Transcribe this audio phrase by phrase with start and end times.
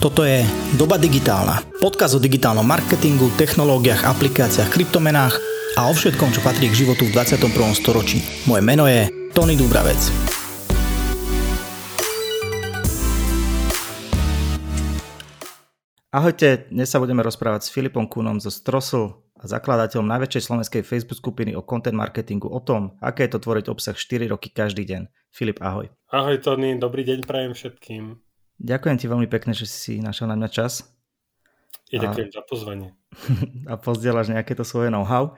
[0.00, 0.40] Toto je
[0.80, 1.60] Doba digitálna.
[1.76, 5.36] Podkaz o digitálnom marketingu, technológiách, aplikáciách, kryptomenách
[5.76, 7.52] a o všetkom, čo patrí k životu v 21.
[7.76, 8.24] storočí.
[8.48, 10.00] Moje meno je Tony Dubravec.
[16.16, 21.20] Ahojte, dnes sa budeme rozprávať s Filipom Kunom zo Strosl a zakladateľom najväčšej slovenskej Facebook
[21.20, 25.12] skupiny o content marketingu o tom, aké je to tvoriť obsah 4 roky každý deň.
[25.28, 25.92] Filip, ahoj.
[26.08, 28.29] Ahoj Tony, dobrý deň prajem všetkým.
[28.60, 30.84] Ďakujem ti veľmi pekne, že si našiel na mňa čas.
[31.88, 32.92] Ja ďakujem za pozvanie.
[33.70, 35.34] A pozdieľaš nejaké to svoje know-how.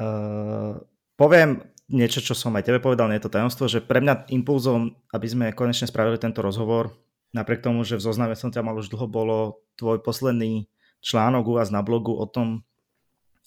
[0.00, 0.80] Uh,
[1.20, 4.96] poviem niečo, čo som aj tebe povedal, nie je to tajomstvo, že pre mňa impulzom,
[5.12, 6.96] aby sme konečne spravili tento rozhovor,
[7.36, 10.72] napriek tomu, že v zozname som ťa mal už dlho, bolo tvoj posledný
[11.04, 12.64] článok u vás na blogu o tom,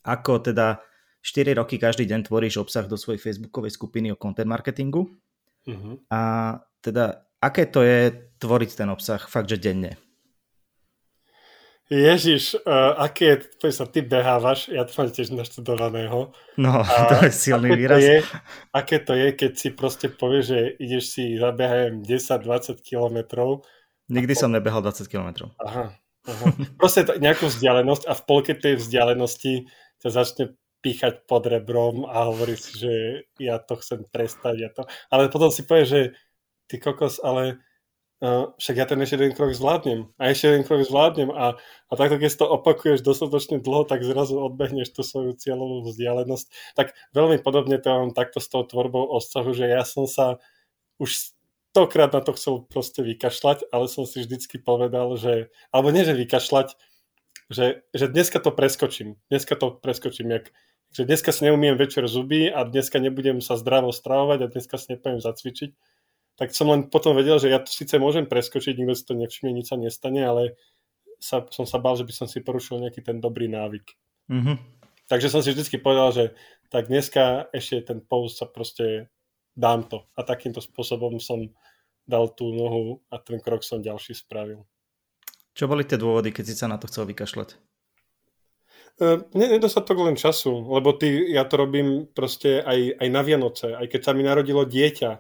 [0.06, 0.86] ako teda
[1.26, 5.10] 4 roky každý deň tvoríš obsah do svojej facebookovej skupiny o content marketingu.
[5.66, 5.98] Uh-huh.
[6.14, 6.22] A
[6.86, 9.96] teda aké to je tvoriť ten obsah fakt, že denne?
[11.86, 16.34] Ježiš, uh, aké je, sa ty behávaš, ja to mám tiež naštudovaného.
[16.58, 18.02] No, a to je silný výraz.
[18.02, 18.18] To je,
[18.74, 23.62] aké to je, keď si proste povieš, že ideš si zabehajem 10-20 kilometrov.
[24.10, 24.40] Nikdy po...
[24.42, 25.54] som nebehal 20 kilometrov.
[25.62, 25.94] Aha,
[26.26, 26.46] aha.
[26.82, 29.70] Proste to, nejakú vzdialenosť a v polke tej vzdialenosti
[30.02, 30.46] ťa začne
[30.82, 32.94] píchať pod rebrom a hovorí si, že
[33.38, 34.56] ja to chcem prestať.
[34.58, 34.90] Ja to...
[35.14, 36.02] Ale potom si povie, že
[36.68, 37.62] ty kokos, ale
[38.22, 41.94] uh, však ja ten ešte jeden krok zvládnem a ešte jeden krok zvládnem a, a
[41.94, 46.78] takto keď to opakuješ dostatočne dlho, tak zrazu odbehneš tú svoju cieľovú vzdialenosť.
[46.78, 50.42] Tak veľmi podobne to mám takto s tou tvorbou obsahu, že ja som sa
[50.98, 51.36] už
[51.76, 56.16] stokrát na to chcel proste vykašľať, ale som si vždycky povedal, že, alebo nie, že
[56.16, 56.80] vykašľať,
[57.52, 59.20] že, že dneska to preskočím.
[59.28, 60.56] Dneska to preskočím, jak,
[60.96, 64.96] že dneska si neumiem večer zuby a dneska nebudem sa zdravo stravovať a dneska si
[64.96, 65.76] nepoviem zacvičiť
[66.36, 69.56] tak som len potom vedel, že ja to síce môžem preskočiť, nikto si to nevšimne,
[69.56, 70.60] nič sa nestane, ale
[71.20, 73.88] sa, som sa bál, že by som si porušil nejaký ten dobrý návyk.
[74.28, 74.58] Mm-hmm.
[75.08, 76.24] Takže som si vždy povedal, že
[76.68, 79.08] tak dneska ešte ten post sa proste
[79.56, 80.04] dám to.
[80.18, 81.48] A takýmto spôsobom som
[82.04, 84.66] dal tú nohu a ten krok som ďalší spravil.
[85.56, 87.56] Čo boli tie dôvody, keď si sa na to chcel vykašľať?
[88.96, 93.88] Uh, nedostatok len času, lebo ty, ja to robím proste aj, aj na Vianoce, aj
[93.92, 95.12] keď sa mi narodilo dieťa,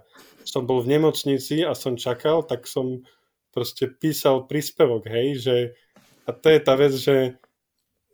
[0.45, 3.03] som bol v nemocnici a som čakal, tak som
[3.51, 5.55] proste písal príspevok, hej, že
[6.25, 7.37] a to je tá vec, že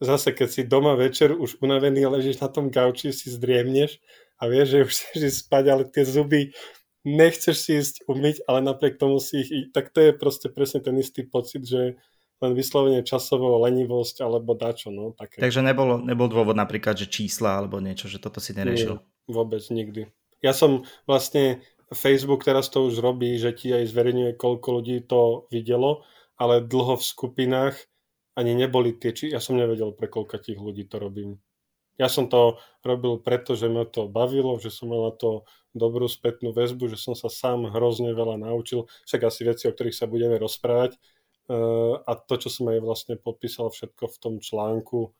[0.02, 4.02] zase keď si doma večer už unavený ležíš na tom gauči, si zdriemneš
[4.41, 6.52] a vieš, že už chceš spať, ale tie zuby
[7.06, 9.50] nechceš si ísť umyť, ale napriek tomu si ich...
[9.74, 11.97] Tak to je proste presne ten istý pocit, že
[12.41, 15.14] len vyslovene časovo lenivosť alebo dačo, no.
[15.14, 15.41] Také.
[15.41, 18.97] Takže nebolo, nebol dôvod napríklad, že čísla alebo niečo, že toto si neriešil?
[18.97, 20.09] Nie, vôbec nikdy.
[20.41, 25.46] Ja som vlastne Facebook teraz to už robí, že ti aj zverejňuje, koľko ľudí to
[25.52, 26.07] videlo,
[26.40, 27.75] ale dlho v skupinách
[28.40, 31.44] ani neboli tie, či ja som nevedel, pre koľka tých ľudí to robím.
[32.00, 35.44] Ja som to robil preto, že ma to bavilo, že som mal na to
[35.75, 39.96] dobrú spätnú väzbu, že som sa sám hrozne veľa naučil, však asi veci, o ktorých
[39.96, 40.96] sa budeme rozprávať.
[41.52, 45.12] Uh, a to, čo som aj vlastne podpísal všetko v tom článku.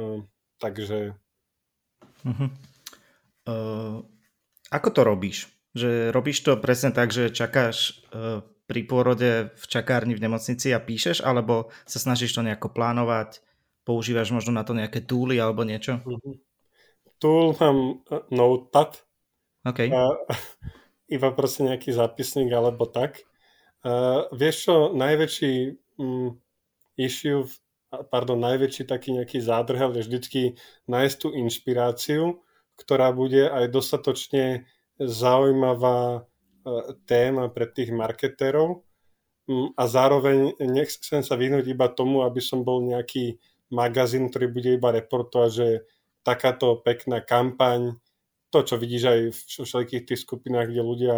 [0.00, 0.24] Uh,
[0.56, 1.12] takže...
[2.24, 2.48] Uh-huh.
[3.44, 4.00] Uh,
[4.72, 5.57] ako to robíš?
[5.78, 10.82] Že robíš to presne tak, že čakáš uh, pri pôrode v čakárni v nemocnici a
[10.82, 13.40] píšeš, alebo sa snažíš to nejako plánovať,
[13.86, 16.04] používaš možno na to nejaké tooly alebo niečo?
[16.04, 16.36] Uh-huh.
[17.16, 19.00] Tool mám uh, Notepad.
[19.64, 19.88] Okay.
[19.88, 20.12] Uh,
[21.16, 23.24] iba proste nejaký zápisník alebo tak.
[23.80, 26.36] Uh, vieš čo, najväčší um,
[27.00, 27.48] issue,
[28.12, 30.42] pardon, najväčší taký nejaký zádrhel je vždycky
[30.90, 32.44] nájsť tú inšpiráciu,
[32.76, 34.68] ktorá bude aj dostatočne
[34.98, 36.20] zaujímavá e,
[37.06, 38.82] téma pre tých marketérov
[39.46, 43.38] mm, a zároveň nechcem sa vyhnúť iba tomu, aby som bol nejaký
[43.70, 45.68] magazín, ktorý bude iba reportovať, že
[46.26, 47.96] takáto pekná kampaň,
[48.48, 51.16] to, čo vidíš aj v všetkých tých skupinách, kde ľudia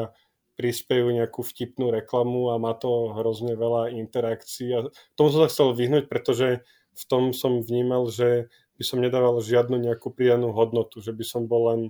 [0.59, 4.69] prispejú nejakú vtipnú reklamu a má to hrozne veľa interakcií.
[4.77, 4.79] A
[5.17, 6.61] tomu som sa chcel vyhnúť, pretože
[6.93, 11.49] v tom som vnímal, že by som nedával žiadnu nejakú pridanú hodnotu, že by som
[11.49, 11.81] bol len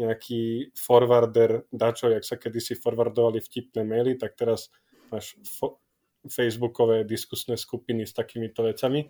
[0.00, 4.72] nejaký forwarder dačo, jak sa kedysi forwardovali vtipné maily, tak teraz
[5.12, 5.78] máš fo-
[6.26, 9.08] facebookové diskusné skupiny s takýmito vecami.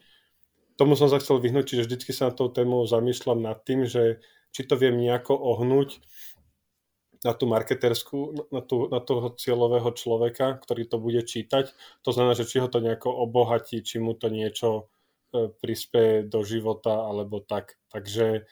[0.79, 4.23] Tomu som sa chcel vyhnúť, čiže vždycky sa na tou tému zamýšľam nad tým, že
[4.51, 6.03] či to viem nejako ohnúť
[7.21, 11.77] na tú marketerskú, na, tú, na toho cieľového človeka, ktorý to bude čítať.
[12.09, 14.89] To znamená, že či ho to nejako obohatí, či mu to niečo
[15.37, 17.77] e, prispieje do života alebo tak.
[17.93, 18.49] Takže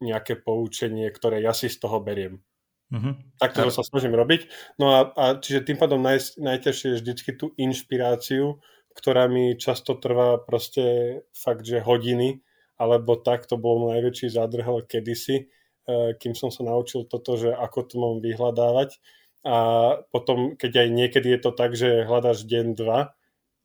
[0.00, 2.40] nejaké poučenie, ktoré ja si z toho beriem.
[2.92, 3.16] Uh-huh.
[3.40, 4.48] Tak to sa snažím robiť.
[4.78, 8.60] No a, a čiže tým pádom naj, najťažšie je vždycky tú inšpiráciu,
[8.94, 12.44] ktorá mi často trvá proste fakt, že hodiny,
[12.78, 17.50] alebo tak, to bol môj najväčší zádrhel kedysi, e, kým som sa naučil toto, že
[17.50, 19.02] ako to mám vyhľadávať.
[19.44, 19.56] A
[20.08, 23.12] potom, keď aj niekedy je to tak, že hľadáš deň, dva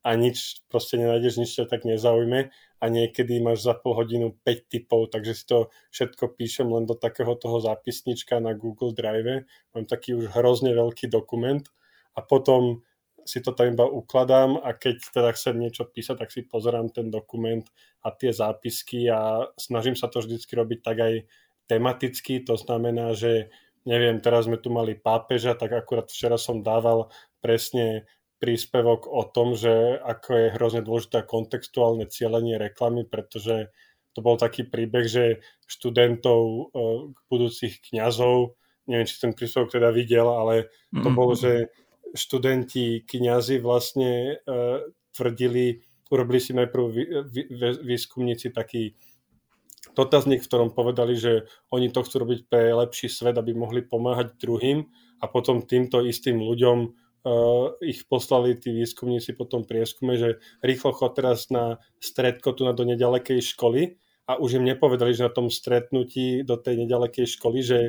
[0.04, 4.72] a nič, proste nenájdeš, nič ťa tak nezaujme a niekedy máš za pol hodinu 5
[4.72, 9.44] typov, takže si to všetko píšem len do takého toho zápisnička na Google Drive.
[9.76, 11.64] Mám taký už hrozne veľký dokument
[12.16, 12.84] a potom
[13.28, 17.12] si to tam iba ukladám a keď teda chcem niečo písať, tak si pozerám ten
[17.14, 17.62] dokument
[18.02, 21.14] a tie zápisky a snažím sa to vždycky robiť tak aj
[21.70, 23.54] tematicky, to znamená, že
[23.86, 29.54] neviem, teraz sme tu mali pápeža, tak akurát včera som dával presne príspevok o tom,
[29.54, 33.70] že ako je hrozne dôležité kontextuálne cieľenie reklamy, pretože
[34.16, 36.62] to bol taký príbeh, že študentov e,
[37.30, 38.58] budúcich kňazov,
[38.90, 41.70] neviem, či ten príspevok teda videl, ale to bolo, že
[42.18, 44.82] študenti kňazi vlastne uh,
[45.14, 47.44] tvrdili, urobili si najprv vý, vý,
[47.86, 48.98] výskumníci taký
[49.94, 54.38] dotazník, v ktorom povedali, že oni to chcú robiť pre lepší svet, aby mohli pomáhať
[54.42, 54.90] druhým
[55.20, 56.78] a potom týmto istým ľuďom
[57.26, 62.72] uh, ich poslali tí výskumníci potom prieskume, že rýchlo chod teraz na stredko tu na
[62.76, 64.00] do nedalekej školy
[64.30, 67.80] a už im nepovedali, že na tom stretnutí do tej nedalekej školy, že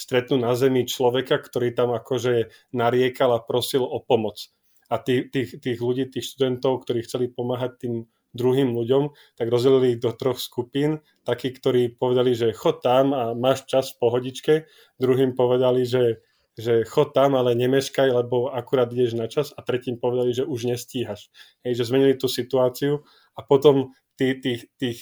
[0.00, 4.48] stretnú na zemi človeka, ktorý tam akože nariekal a prosil o pomoc.
[4.88, 7.94] A tých, tých, tých ľudí, tých študentov, ktorí chceli pomáhať tým
[8.32, 11.02] druhým ľuďom, tak rozdelili ich do troch skupín.
[11.26, 14.54] Takí, ktorí povedali, že chod tam a máš čas v pohodičke.
[14.98, 16.22] Druhým povedali, že,
[16.60, 19.50] že chod tam, ale nemeškaj, lebo akurát ideš na čas.
[19.56, 21.32] A tretím povedali, že už nestíhaš.
[21.64, 23.02] Hej, že zmenili tú situáciu
[23.34, 24.98] a potom tých, tých, tých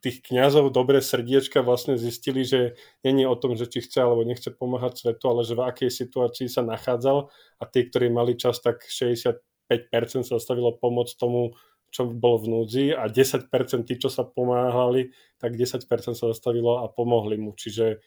[0.00, 4.48] tých kňazov dobré srdiečka vlastne zistili, že není o tom, že či chce alebo nechce
[4.48, 7.28] pomáhať svetu, ale že v akej situácii sa nachádzal
[7.60, 9.44] a tí, ktorí mali čas, tak 65%
[10.24, 11.52] sa zastavilo pomoc tomu,
[11.92, 13.52] čo bol v núdzi a 10%
[13.84, 15.84] tí, čo sa pomáhali, tak 10%
[16.16, 17.52] sa zastavilo a pomohli mu.
[17.54, 18.00] Čiže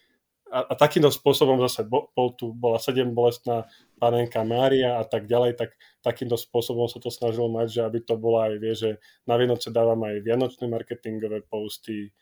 [0.51, 3.67] a, a takýmto spôsobom zase bol, bol tu, bola 7 bolestná
[3.99, 8.15] panenka Mária a tak ďalej, tak takýmto spôsobom sa to snažil mať, že aby to
[8.15, 8.89] bolo aj, vie, že
[9.27, 12.13] na Vianoce dávam aj vianočné marketingové posty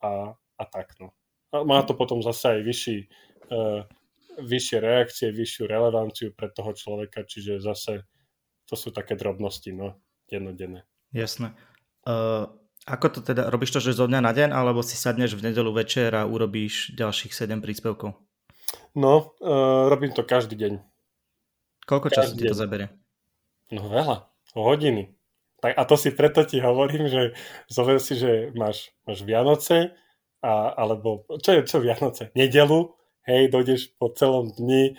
[0.00, 0.96] a, a tak.
[1.00, 1.12] No.
[1.52, 2.96] A má to potom zase aj vyšší,
[3.52, 3.82] uh,
[4.40, 8.08] vyššie reakcie, vyššiu relevanciu pre toho človeka, čiže zase
[8.64, 10.88] to sú také drobnosti, no, dennodenné.
[11.12, 11.52] Jasné.
[12.04, 12.48] Uh,
[12.84, 15.72] ako to teda, robíš to, že zo dňa na deň, alebo si sadneš v nedelu
[15.72, 18.12] večer a urobíš ďalších 7 príspevkov?
[18.92, 20.72] No, uh, robím to každý deň.
[21.88, 22.88] Koľko každý času ti to zaberie?
[23.72, 25.16] No veľa, hodiny.
[25.64, 27.32] Tak, a to si preto ti hovorím, že
[27.72, 29.96] zover si, že máš, máš Vianoce,
[30.44, 32.28] a, alebo čo je čo Vianoce?
[32.36, 32.92] Nedelu,
[33.24, 34.94] hej, dojdeš po celom dni e,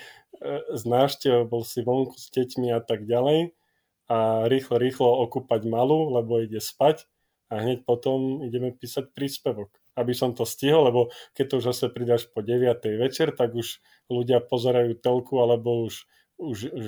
[0.73, 3.53] z návštevou, bol si vonku s deťmi a tak ďalej
[4.09, 7.05] a rýchlo, rýchlo okúpať malú, lebo ide spať
[7.55, 11.85] a hneď potom ideme písať príspevok, aby som to stihol, lebo keď to už zase
[11.95, 12.75] pridáš po 9.
[12.99, 13.79] večer, tak už
[14.11, 16.03] ľudia pozerajú telku, alebo už,
[16.35, 16.85] už, už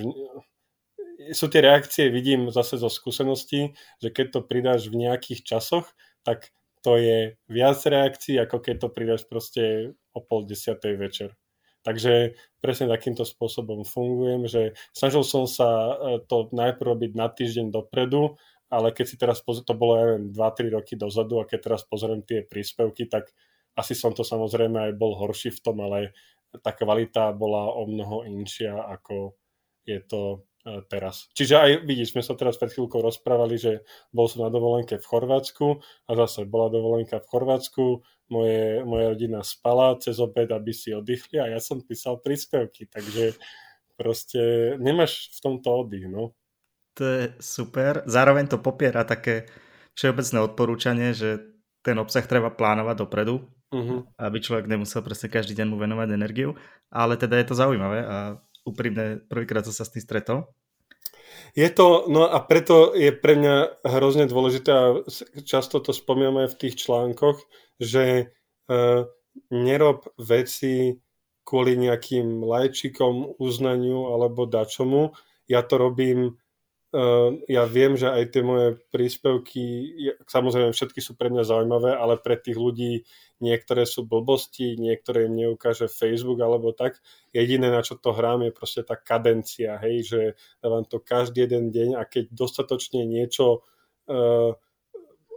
[1.32, 3.74] sú tie reakcie, vidím zase zo skúseností,
[4.04, 5.88] že keď to pridáš v nejakých časoch,
[6.22, 6.52] tak
[6.86, 11.30] to je viac reakcií, ako keď to pridáš proste o pol desiatej večer.
[11.88, 15.94] Takže presne takýmto spôsobom fungujem, že snažil som sa e,
[16.28, 18.36] to najprv robiť na týždeň dopredu,
[18.68, 21.82] ale keď si teraz pozriem, to bolo, ja neviem, 2-3 roky dozadu a keď teraz
[21.88, 23.32] pozriem tie príspevky, tak
[23.78, 26.18] asi som to samozrejme aj bol horší v tom, ale
[26.64, 29.38] tá kvalita bola o mnoho inšia, ako
[29.86, 30.22] je to
[30.66, 31.30] e, teraz.
[31.38, 35.06] Čiže aj vidíš, sme sa teraz pred chvíľkou rozprávali, že bol som na dovolenke v
[35.06, 37.86] Chorvátsku a zase bola dovolenka v Chorvátsku,
[38.28, 43.40] moje, moja rodina spala cez obed, aby si oddychli a ja som písal príspevky, takže
[43.96, 46.36] proste nemáš v tomto oddych, no.
[46.98, 48.02] To je super.
[48.10, 49.46] Zároveň to popiera také
[49.94, 51.42] všeobecné odporúčanie, že
[51.86, 54.02] ten obsah treba plánovať dopredu, uh-huh.
[54.18, 56.58] aby človek nemusel presne každý deň mu venovať energiu.
[56.90, 58.18] Ale teda je to zaujímavé a
[58.66, 60.50] úprimne prvýkrát som sa s tým stretol.
[61.54, 64.88] Je to, no a preto je pre mňa hrozne dôležité a
[65.46, 67.46] často to spomíname v tých článkoch,
[67.78, 68.34] že
[68.70, 69.06] uh,
[69.54, 70.98] nerob veci
[71.48, 75.16] kvôli nejakým lajčikom, uznaniu alebo dačomu.
[75.48, 76.36] Ja to robím
[77.46, 79.64] ja viem, že aj tie moje príspevky,
[80.26, 83.06] samozrejme všetky sú pre mňa zaujímavé, ale pre tých ľudí
[83.38, 86.98] niektoré sú blbosti, niektoré im neukáže Facebook alebo tak.
[87.36, 90.22] Jediné, na čo to hrám, je proste tá kadencia, hej, že
[90.58, 93.62] dávam to každý jeden deň a keď dostatočne niečo
[94.10, 94.58] uh,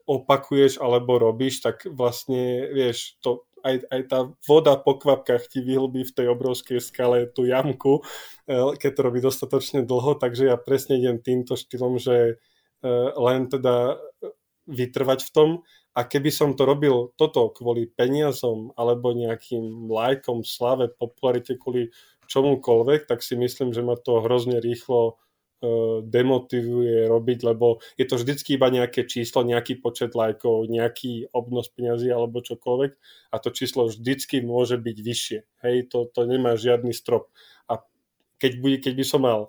[0.09, 6.05] opakuješ alebo robíš, tak vlastne, vieš, to aj, aj tá voda po kvapkách ti vyhlbí
[6.05, 8.01] v tej obrovskej skale tú jamku,
[8.49, 12.41] e, keď to robí dostatočne dlho, takže ja presne idem týmto štýlom, že
[13.17, 14.01] len teda
[14.65, 15.51] vytrvať v tom.
[15.91, 21.91] A keby som to robil toto kvôli peniazom alebo nejakým lajkom, slave, popularite, kvôli
[22.31, 25.19] čomukoľvek, tak si myslím, že ma to hrozne rýchlo
[26.09, 32.09] demotivuje robiť, lebo je to vždycky iba nejaké číslo, nejaký počet lajkov, nejaký obnos peňazí
[32.09, 32.93] alebo čokoľvek
[33.33, 35.41] a to číslo vždycky môže byť vyššie.
[35.61, 37.29] Hej, to, to nemá žiadny strop.
[37.69, 37.85] A
[38.41, 39.41] keď, bude, keď by som mal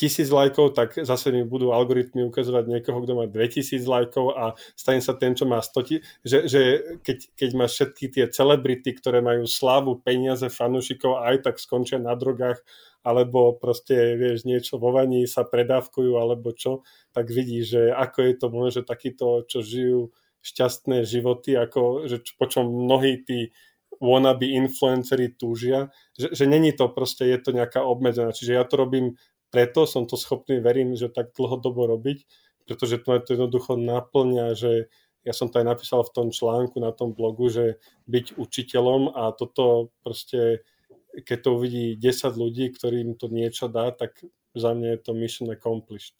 [0.00, 5.04] tisíc lajkov, tak zase mi budú algoritmy ukazovať niekoho, kto má 2000 lajkov a stane
[5.04, 6.60] sa ten, čo má 100 že, že
[7.04, 12.16] keď, keď máš všetky tie celebrity, ktoré majú slávu, peniaze, fanúšikov aj tak skončia na
[12.16, 12.64] drogách
[13.04, 16.80] alebo proste, vieš, niečo vo vaní sa predávkujú alebo čo,
[17.12, 20.00] tak vidíš, že ako je to možno, že takíto, čo žijú
[20.40, 23.52] šťastné životy, ako, že po čom mnohí tí
[24.00, 28.32] wannabe influenceri túžia, že, že není to proste, je to nejaká obmedzená.
[28.32, 32.24] Čiže ja to robím preto som to schopný, verím, že tak dlhodobo robiť,
[32.66, 34.90] pretože to, to jednoducho naplňa, že
[35.26, 37.76] ja som to aj napísal v tom článku na tom blogu, že
[38.08, 40.64] byť učiteľom a toto proste,
[41.12, 44.16] keď to uvidí 10 ľudí, ktorým to niečo dá, tak
[44.56, 46.16] za mňa je to mission accomplished.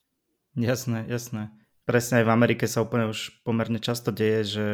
[0.58, 1.48] Jasné, jasné.
[1.88, 4.66] Presne aj v Amerike sa úplne už pomerne často deje, že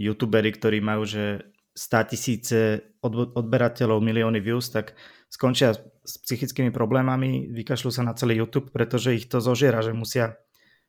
[0.00, 2.58] youtuberi, ktorí majú že 100 tisíce
[3.06, 4.98] odberateľov, milióny views, tak
[5.30, 10.34] skončia s psychickými problémami, vykašľú sa na celý YouTube, pretože ich to zožiera, že musia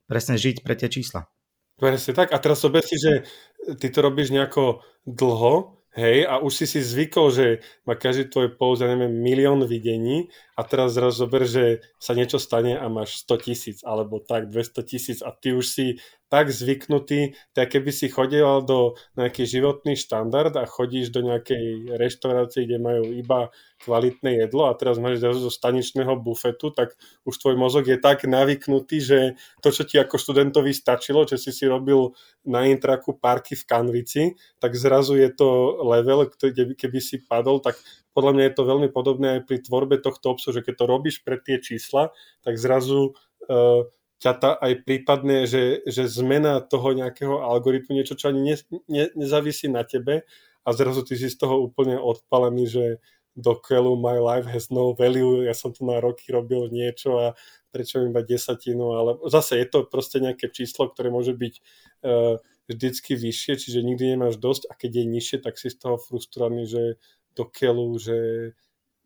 [0.09, 1.29] presne žiť pre tie čísla.
[1.77, 2.33] Presne tak.
[2.33, 3.29] A teraz sober si, že
[3.77, 7.45] ty to robíš nejako dlho, hej, a už si si zvykol, že
[7.85, 12.35] má každý tvoj post, ja neviem, milión videní a teraz zrazu zober, že sa niečo
[12.35, 15.85] stane a máš 100 tisíc, alebo tak 200 tisíc a ty už si
[16.29, 22.69] tak zvyknutý, tak keby si chodil do nejaký životný štandard a chodíš do nejakej reštaurácie,
[22.69, 23.49] kde majú iba
[23.81, 26.93] kvalitné jedlo a teraz máš zrazu zo staničného bufetu, tak
[27.25, 29.19] už tvoj mozog je tak navyknutý, že
[29.65, 32.13] to, čo ti ako študentovi stačilo, že si si robil
[32.45, 34.23] na intraku parky v kanvici,
[34.61, 37.79] tak zrazu je to level, kde keby si padol, tak
[38.13, 41.15] podľa mňa je to veľmi podobné aj pri tvorbe tohto obsahu, že keď to robíš
[41.21, 42.11] pre tie čísla,
[42.41, 43.13] tak zrazu
[43.47, 43.85] uh,
[44.19, 48.55] ťa tá aj prípadne, že, že zmena toho nejakého algoritmu, niečo, čo ani ne,
[48.91, 50.27] ne, nezávisí na tebe
[50.67, 52.85] a zrazu ty si z toho úplne odpalený, že
[53.39, 57.27] do keľu my life has no value, ja som tu na roky robil niečo a
[57.71, 61.53] prečo iba desatinu, ale zase je to proste nejaké číslo, ktoré môže byť
[62.03, 62.35] uh,
[62.67, 66.67] vždycky vyššie, čiže nikdy nemáš dosť a keď je nižšie, tak si z toho frustrovaný,
[66.67, 66.83] že
[67.39, 68.17] do keľu, že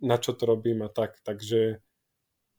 [0.02, 1.78] na čo to robím a tak, takže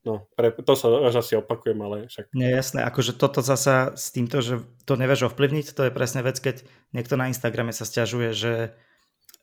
[0.04, 2.36] No, pre, to sa až asi opakujem, ale však...
[2.36, 6.36] Nie, jasné, akože toto zasa s týmto, že to nevieš ovplyvniť, to je presne vec,
[6.36, 6.60] keď
[6.92, 8.76] niekto na Instagrame sa stiažuje, že,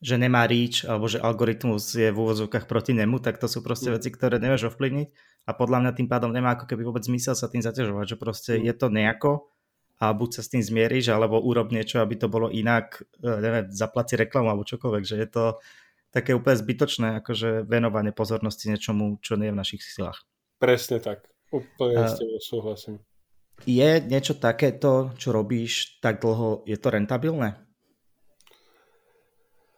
[0.05, 3.89] že nemá reach, alebo že algoritmus je v úvozovkách proti nemu, tak to sú proste
[3.89, 3.93] mm.
[3.97, 5.09] veci, ktoré nevieš ovplyvniť
[5.49, 8.53] a podľa mňa tým pádom nemá ako keby vôbec zmysel sa tým zaťažovať, že proste
[8.53, 8.61] mm.
[8.69, 9.31] je to nejako
[9.97, 13.65] a buď sa s tým zmieríš, alebo urob niečo, aby to bolo inak, e, neviem,
[13.73, 15.43] zaplati reklamu alebo čokoľvek, že je to
[16.11, 20.27] také úplne zbytočné, akože venovanie pozornosti niečomu, čo nie je v našich silách.
[20.59, 21.25] Presne tak.
[21.51, 22.95] Úplne s tým súhlasím.
[23.67, 27.59] Je niečo takéto, čo robíš tak dlho, je to rentabilné?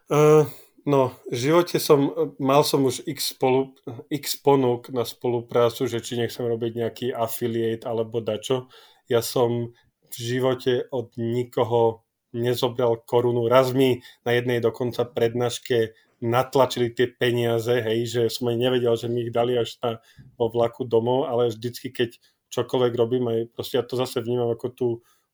[0.08, 0.46] Uh,
[0.86, 3.75] no, v živote som, mal som už x, spolu,
[4.08, 8.72] x ponúk na spoluprácu, že či nechcem robiť nejaký affiliate alebo dačo.
[9.12, 9.75] Ja som
[10.13, 13.50] v živote od nikoho nezobral korunu.
[13.50, 19.12] Raz mi na jednej dokonca prednáške natlačili tie peniaze, hej, že som aj nevedel, že
[19.12, 20.00] mi ich dali až na,
[20.39, 22.15] vo vlaku domov, ale vždycky, keď
[22.48, 24.88] čokoľvek robím, aj proste ja to zase vnímam ako tú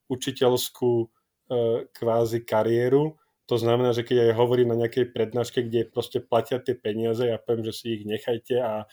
[0.09, 1.07] učiteľskú e,
[1.93, 3.21] kvázi kariéru.
[3.45, 7.37] To znamená, že keď aj hovorím na nejakej prednáške, kde proste platia tie peniaze, ja
[7.37, 8.89] poviem, že si ich nechajte a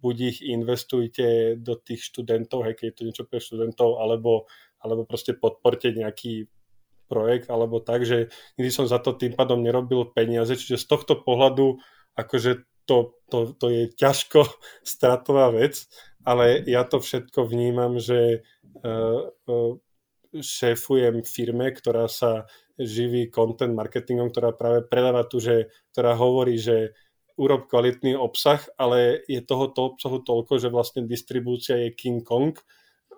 [0.00, 4.44] buď ich investujte do tých študentov, hej, keď je to niečo pre študentov, alebo,
[4.80, 6.48] alebo proste podporte nejaký
[7.10, 11.18] projekt alebo tak, že nikdy som za to tým pádom nerobil peniaze, čiže z tohto
[11.18, 11.82] pohľadu
[12.14, 14.46] akože to, to, to je ťažko
[14.94, 15.90] stratová vec,
[16.22, 18.46] ale ja to všetko vnímam, že
[18.86, 19.74] uh, uh,
[20.30, 22.46] šéfujem firme, ktorá sa
[22.78, 26.94] živí content marketingom, ktorá práve predáva tu, že, ktorá hovorí, že
[27.40, 32.52] urob kvalitný obsah, ale je tohoto obsahu toľko, že vlastne distribúcia je King Kong,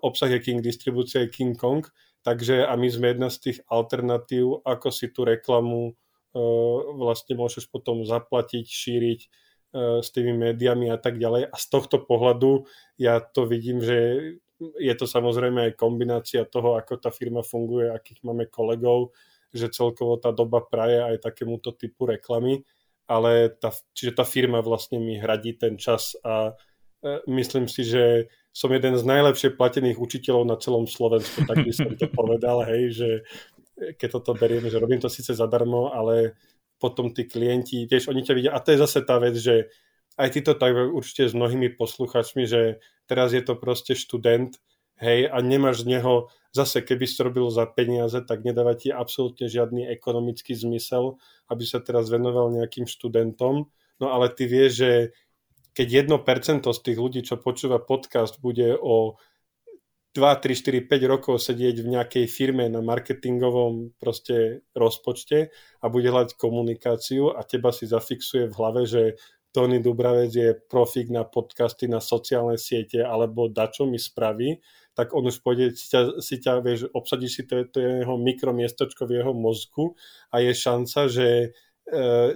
[0.02, 1.82] obsah je King, distribúcia je King Kong
[2.22, 7.66] Takže a my sme jedna z tých alternatív, ako si tú reklamu uh, vlastne môžeš
[7.66, 11.50] potom zaplatiť, šíriť uh, s tými médiami a tak ďalej.
[11.50, 13.98] A z tohto pohľadu ja to vidím, že
[14.78, 19.10] je to samozrejme aj kombinácia toho, ako tá firma funguje, akých máme kolegov,
[19.50, 22.62] že celkovo tá doba praje aj takémuto typu reklamy,
[23.10, 28.30] ale tá, čiže tá firma vlastne mi hradí ten čas a uh, myslím si, že
[28.52, 32.92] som jeden z najlepšie platených učiteľov na celom Slovensku, tak by som to povedal, hej,
[32.92, 33.08] že
[33.96, 36.36] keď toto beriem, že robím to síce zadarmo, ale
[36.76, 39.72] potom tí klienti, vieš, oni ťa vidia, a to je zase tá vec, že
[40.20, 44.60] aj ty to tak určite s mnohými posluchačmi, že teraz je to proste študent,
[45.00, 49.48] hej, a nemáš z neho, zase keby si robil za peniaze, tak nedáva ti absolútne
[49.48, 51.16] žiadny ekonomický zmysel,
[51.48, 54.92] aby sa teraz venoval nejakým študentom, no ale ty vieš, že
[55.72, 59.16] keď 1% z tých ľudí, čo počúva podcast, bude o
[60.12, 65.48] 2, 3, 4, 5 rokov sedieť v nejakej firme na marketingovom proste rozpočte
[65.80, 69.02] a bude hľadať komunikáciu a teba si zafixuje v hlave, že
[69.52, 74.60] Tony Dubravec je profík na podcasty, na sociálne siete alebo dačo mi spraví,
[74.92, 79.08] tak on už pôjde, si ťa, si ťa vieš, obsadíš si to, to jeho mikromiestočko
[79.08, 79.96] v jeho mozgu
[80.28, 81.56] a je šanca, že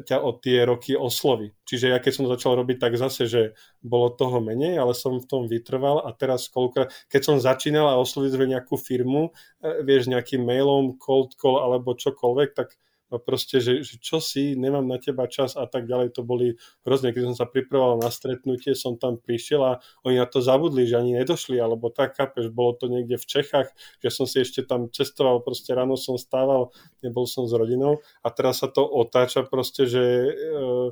[0.02, 1.54] ťa od tie roky osloví.
[1.64, 3.42] Čiže ja keď som začal robiť, tak zase, že
[3.78, 8.00] bolo toho menej, ale som v tom vytrval a teraz koľko, keď som začínal a
[8.02, 9.30] osloviť nejakú firmu,
[9.62, 12.74] e, vieš, nejakým mailom, cold call alebo čokoľvek, tak
[13.22, 17.14] proste, že, že čo si, nemám na teba čas a tak ďalej, to boli hrozne,
[17.14, 19.72] keď som sa pripravoval na stretnutie, som tam prišiel a
[20.02, 23.70] oni na to zabudli, že ani nedošli, alebo tak, kapeš, bolo to niekde v Čechách,
[24.02, 28.28] že som si ešte tam cestoval, proste ráno som stával, nebol som s rodinou a
[28.34, 30.90] teraz sa to otáča proste, že uh,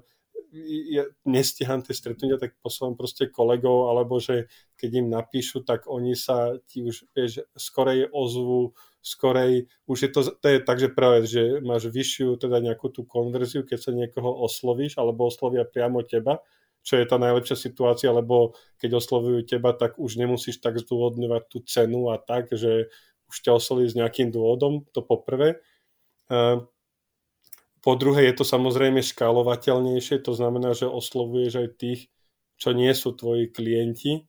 [0.91, 4.47] ja nestíham tie stretnutia, tak posielam proste kolegov, alebo že
[4.79, 8.71] keď im napíšu, tak oni sa ti už, vieš, skorej ozvu,
[9.05, 13.05] skorej, už je to, to je tak, že práve, že máš vyššiu teda nejakú tú
[13.05, 16.41] konverziu, keď sa niekoho oslovíš, alebo oslovia priamo teba,
[16.81, 21.61] čo je tá najlepšia situácia, lebo keď oslovujú teba, tak už nemusíš tak zdôvodňovať tú
[21.69, 22.89] cenu a tak, že
[23.29, 25.61] už ťa osloví s nejakým dôvodom, to poprvé.
[27.85, 32.01] Po druhé je to samozrejme škálovateľnejšie, to znamená, že oslovuješ aj tých,
[32.57, 34.25] čo nie sú tvoji klienti.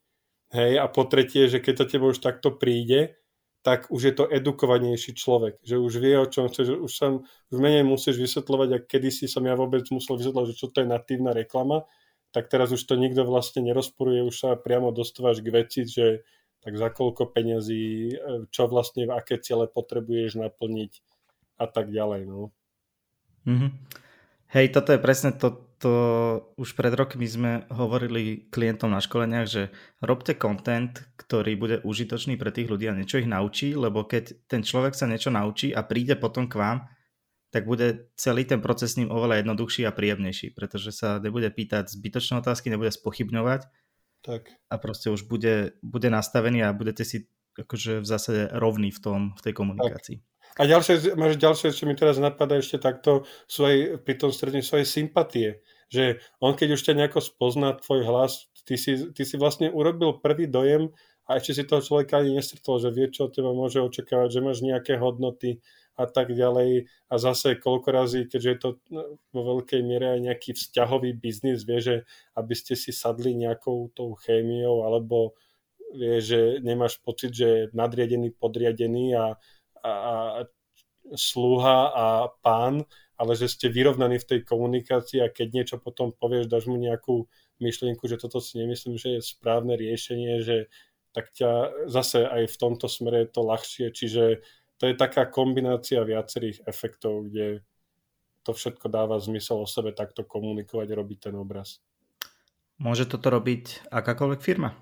[0.52, 3.20] Hej, a po tretie, že keď za teba už takto príde,
[3.66, 7.18] tak už je to edukovanejší človek, že už vie, o čom chce, že už sa
[7.50, 10.88] už menej musíš vysvetľovať, a kedysi som ja vôbec musel vysvetľovať, že čo to je
[10.94, 11.90] natívna reklama,
[12.30, 16.22] tak teraz už to nikto vlastne nerozporuje, už sa priamo dostávaš k veci, že
[16.62, 18.16] tak za koľko peňazí, e,
[18.54, 20.92] čo vlastne v aké ciele potrebuješ naplniť
[21.58, 22.22] a tak ďalej.
[22.30, 22.54] No.
[23.50, 23.72] Mm-hmm.
[24.54, 25.94] Hej, toto je presne to, to
[26.56, 29.64] už pred rokmi sme hovorili klientom na školeniach, že
[30.00, 34.64] robte content, ktorý bude užitočný pre tých ľudí a niečo ich naučí, lebo keď ten
[34.64, 36.78] človek sa niečo naučí a príde potom k vám,
[37.52, 41.88] tak bude celý ten proces s ním oveľa jednoduchší a príjemnejší, pretože sa nebude pýtať
[41.88, 43.68] zbytočné otázky, nebude spochybňovať
[44.28, 44.52] tak.
[44.68, 49.20] a proste už bude, bude nastavený a budete si akože v zásade rovný v tom,
[49.40, 50.18] v tej komunikácii.
[50.20, 50.35] Tak.
[50.56, 54.64] A ďalšie, máš ďalšie, čo mi teraz napadá ešte takto, sú aj pri tom stredne
[54.64, 55.60] svoje sympatie.
[55.92, 60.18] Že on keď už ťa nejako spozná tvoj hlas, ty si, ty si vlastne urobil
[60.24, 60.96] prvý dojem
[61.28, 64.46] a ešte si toho človeka ani nestretol, že vie, čo od teba môže očakávať, že
[64.46, 65.60] máš nejaké hodnoty
[66.00, 66.88] a tak ďalej.
[67.12, 71.68] A zase koľko razy, keďže je to no, vo veľkej miere aj nejaký vzťahový biznis,
[71.68, 71.96] vie, že
[72.40, 75.36] aby ste si sadli nejakou tou chémiou, alebo
[75.96, 79.26] vie, že nemáš pocit, že nadriadený, podriadený a
[79.86, 80.16] a
[81.14, 82.06] sluha a
[82.42, 82.82] pán,
[83.16, 87.30] ale že ste vyrovnaní v tej komunikácii a keď niečo potom povieš, dáš mu nejakú
[87.62, 90.68] myšlienku, že toto si nemyslím, že je správne riešenie, že
[91.16, 94.44] tak ťa zase aj v tomto smere je to ľahšie, čiže
[94.76, 97.64] to je taká kombinácia viacerých efektov, kde
[98.44, 101.80] to všetko dáva zmysel o sebe takto komunikovať, robiť ten obraz.
[102.76, 104.76] Môže toto robiť akákoľvek firma?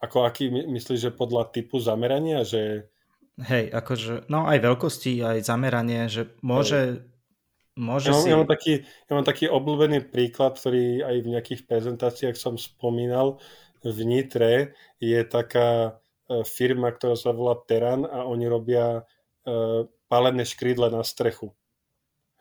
[0.00, 2.88] Ako aký myslíš, že podľa typu zamerania, že
[3.40, 7.08] Hej, akože, no aj veľkosti, aj zameranie, že môže,
[7.72, 8.28] môže ja, mám, si...
[8.28, 13.40] ja, mám taký, ja mám taký obľúbený príklad, ktorý aj v nejakých prezentáciách som spomínal.
[13.80, 15.96] V Nitre je taká
[16.28, 21.56] e, firma, ktorá sa volá Teran a oni robia uh, palené škrydle na strechu.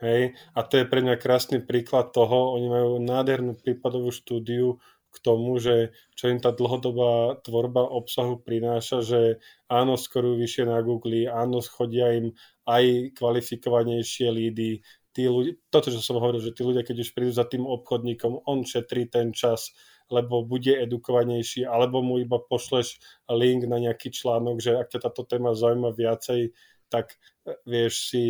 [0.04, 0.36] Hej?
[0.56, 5.58] A to je pre mňa krásny príklad toho, oni majú nádhernú prípadovú štúdiu, k tomu,
[5.58, 9.22] že čo im tá dlhodobá tvorba obsahu prináša, že
[9.65, 12.38] áno, skoro vyššie na Google, áno, chodia im
[12.69, 17.34] aj kvalifikovanejšie lídy, tí ľudia, toto, čo som hovoril, že tí ľudia, keď už prídu
[17.34, 19.74] za tým obchodníkom, on šetrí ten čas,
[20.10, 22.98] lebo bude edukovanejší, alebo mu iba pošleš
[23.30, 26.54] link na nejaký článok, že ak ťa táto téma zaujíma viacej,
[26.89, 28.26] tak eh, vieš si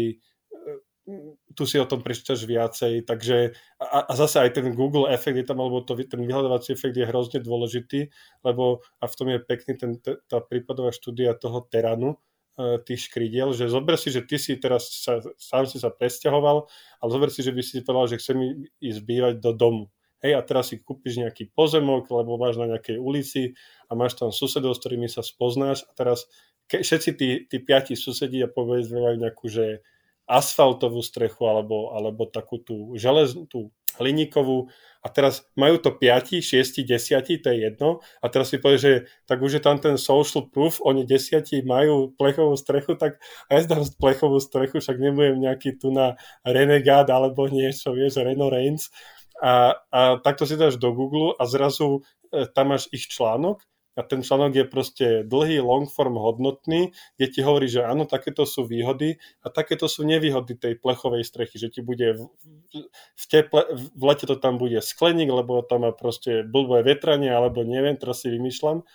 [1.55, 5.45] tu si o tom prečítaš viacej, takže a, a zase aj ten Google efekt je
[5.47, 8.09] tam, alebo to, ten vyhľadávací efekt je hrozne dôležitý,
[8.45, 12.19] lebo a v tom je pekný ten, tá prípadová štúdia toho teranu,
[12.59, 16.67] e, tých škridiel, že zober si, že ty si teraz sa, sám si sa presťahoval,
[17.01, 18.37] ale zober si, že by si povedal, že chcem
[18.79, 19.83] ísť bývať do domu.
[20.19, 23.55] hej, a teraz si kúpiš nejaký pozemok, lebo máš na nejakej ulici
[23.87, 26.27] a máš tam susedov, s ktorými sa spoznáš a teraz
[26.69, 29.81] ke, všetci tí, tí piati susedia povedzme majú nejakú, že
[30.29, 34.69] asfaltovú strechu alebo, alebo takú tú železnú, tú hliníkovú.
[35.01, 38.03] A teraz majú to 5, 6, 10, to je jedno.
[38.21, 38.93] A teraz si povie, že
[39.25, 43.17] tak už je tam ten social proof, oni 10 majú plechovú strechu, tak
[43.49, 48.93] aj dám plechovú strechu, však nebudem nejaký tu na Renegade alebo niečo, vieš, Renault Reigns.
[49.39, 53.63] A, a takto si dáš do Google a zrazu e, tam máš ich článok
[53.99, 58.47] a ten článok je proste dlhý, long form, hodnotný, kde ti hovorí, že áno, takéto
[58.47, 62.15] sú výhody a takéto sú nevýhody tej plechovej strechy, že ti bude
[62.95, 67.67] v, teple, v lete to tam bude skleník, lebo tam má proste blbé vetranie, alebo
[67.67, 68.87] neviem, teraz si vymýšľam.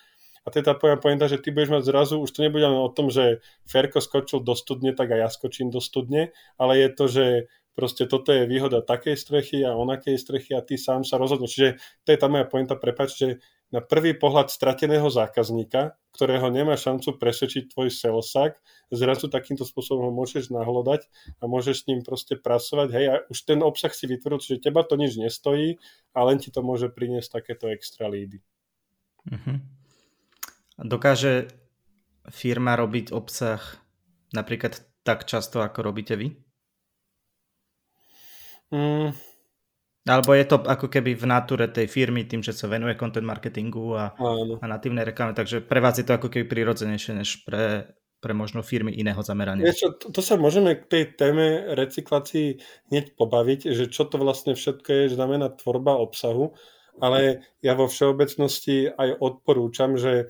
[0.45, 2.93] A to je tá pointa, že ty budeš mať zrazu, už to nebude len o
[2.93, 7.05] tom, že Ferko skočil do studne, tak aj ja skočím do studne, ale je to,
[7.09, 7.25] že
[7.73, 11.53] proste toto je výhoda takej strechy a onakej strechy a ty sám sa rozhodneš.
[11.53, 11.71] Čiže
[12.07, 13.29] to je tá moja pointa, prepač, že
[13.75, 18.63] na prvý pohľad strateného zákazníka, ktorého nemá šancu presvedčiť tvoj salesak,
[18.95, 21.11] zrazu takýmto spôsobom ho môžeš nahlodať
[21.43, 24.87] a môžeš s ním proste pracovať, hej, a už ten obsah si vytvoril, že teba
[24.87, 25.83] to nič nestojí
[26.15, 28.39] a len ti to môže priniesť takéto extra lídy.
[29.27, 29.59] Uh-huh.
[30.79, 31.51] Dokáže
[32.31, 33.59] firma robiť obsah
[34.31, 36.31] napríklad tak často, ako robíte vy?
[38.71, 39.13] Mm,
[40.05, 43.97] alebo je to ako keby v natúre tej firmy, tým, že sa venuje content marketingu
[43.97, 44.13] a,
[44.61, 47.89] a natívnej reklame, takže pre vás je to ako keby prirodzenejšie než pre,
[48.21, 49.65] pre možno firmy iného zamerania.
[49.65, 52.61] Vieš to, to sa môžeme k tej téme recyklácii
[52.93, 56.53] hneď pobaviť, že čo to vlastne všetko je, že znamená tvorba obsahu,
[57.01, 60.29] ale ja vo všeobecnosti aj odporúčam, že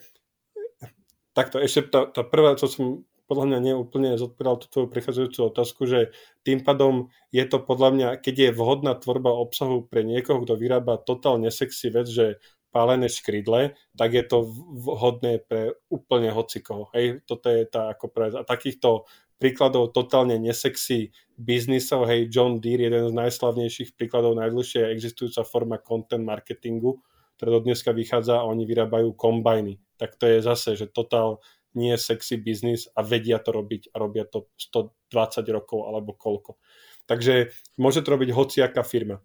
[1.35, 5.89] takto ešte tá, tá prvá, čo som podľa mňa neúplne zodpovedal tú tvoju prichádzajúcu otázku,
[5.89, 6.13] že
[6.45, 11.01] tým pádom je to podľa mňa, keď je vhodná tvorba obsahu pre niekoho, kto vyrába
[11.01, 12.37] totálne sexy vec, že
[12.75, 14.51] pálené škrydle, tak je to
[14.83, 16.91] vhodné pre úplne hocikoho.
[16.91, 18.35] Hej, toto je tá ako pre...
[18.35, 19.07] A takýchto
[19.39, 26.27] príkladov totálne nesexy biznisov, hej, John Deere, jeden z najslavnejších príkladov, najdlhšie existujúca forma content
[26.27, 26.99] marketingu,
[27.39, 29.79] ktorá do dneska vychádza a oni vyrábajú kombajny.
[29.95, 31.39] Tak to je zase, že totál
[31.75, 36.59] nie je sexy biznis a vedia to robiť a robia to 120 rokov alebo koľko.
[37.05, 39.21] Takže môže to robiť hociaká firma.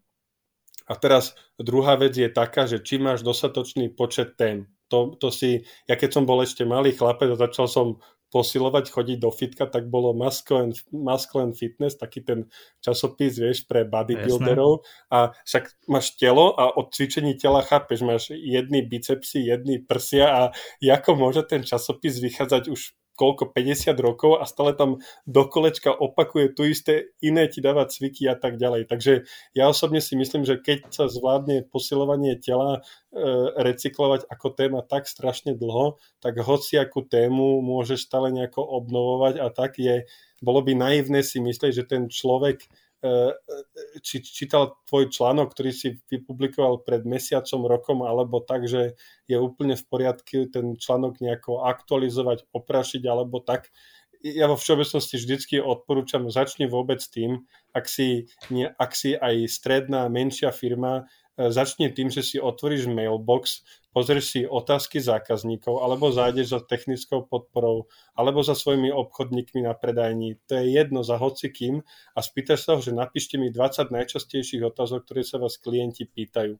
[0.89, 4.65] A teraz druhá vec je taká, že či máš dostatočný počet tém.
[4.89, 7.87] To, to si, ja keď som bol ešte malý chlapec začal som
[8.29, 12.45] posilovať, chodiť do fitka, tak bolo Masculine, Masculine Fitness, taký ten
[12.81, 14.85] časopis, vieš, pre bodybuilderov.
[15.09, 20.41] A však máš telo a od cvičení tela chápeš, máš jedny bicepsy, jedny prsia a
[20.81, 26.55] ako môže ten časopis vychádzať už koľko, 50 rokov a stále tam do kolečka opakuje
[26.55, 28.87] tu isté, iné ti dáva cviky a tak ďalej.
[28.87, 33.19] Takže ja osobne si myslím, že keď sa zvládne posilovanie tela e,
[33.59, 39.75] recyklovať ako téma tak strašne dlho, tak hociakú tému môžeš stále nejako obnovovať a tak
[39.75, 40.07] je,
[40.39, 42.63] bolo by naivné si myslieť, že ten človek
[44.03, 48.99] či čítal tvoj článok, ktorý si vypublikoval pred mesiacom, rokom, alebo tak, že
[49.31, 53.71] je úplne v poriadku ten článok nejako aktualizovať, oprašiť, alebo tak.
[54.19, 60.11] Ja vo všeobecnosti vždycky odporúčam, začni vôbec tým, ak si, nie, ak si aj stredná,
[60.11, 61.07] menšia firma,
[61.39, 67.25] e, začni tým, že si otvoríš mailbox, pozrieš si otázky zákazníkov, alebo zájdeš za technickou
[67.25, 70.37] podporou, alebo za svojimi obchodníkmi na predajní.
[70.49, 71.81] To je jedno za hocikým
[72.13, 76.57] a spýtaš sa ho, že napíšte mi 20 najčastejších otázok, ktoré sa vás klienti pýtajú.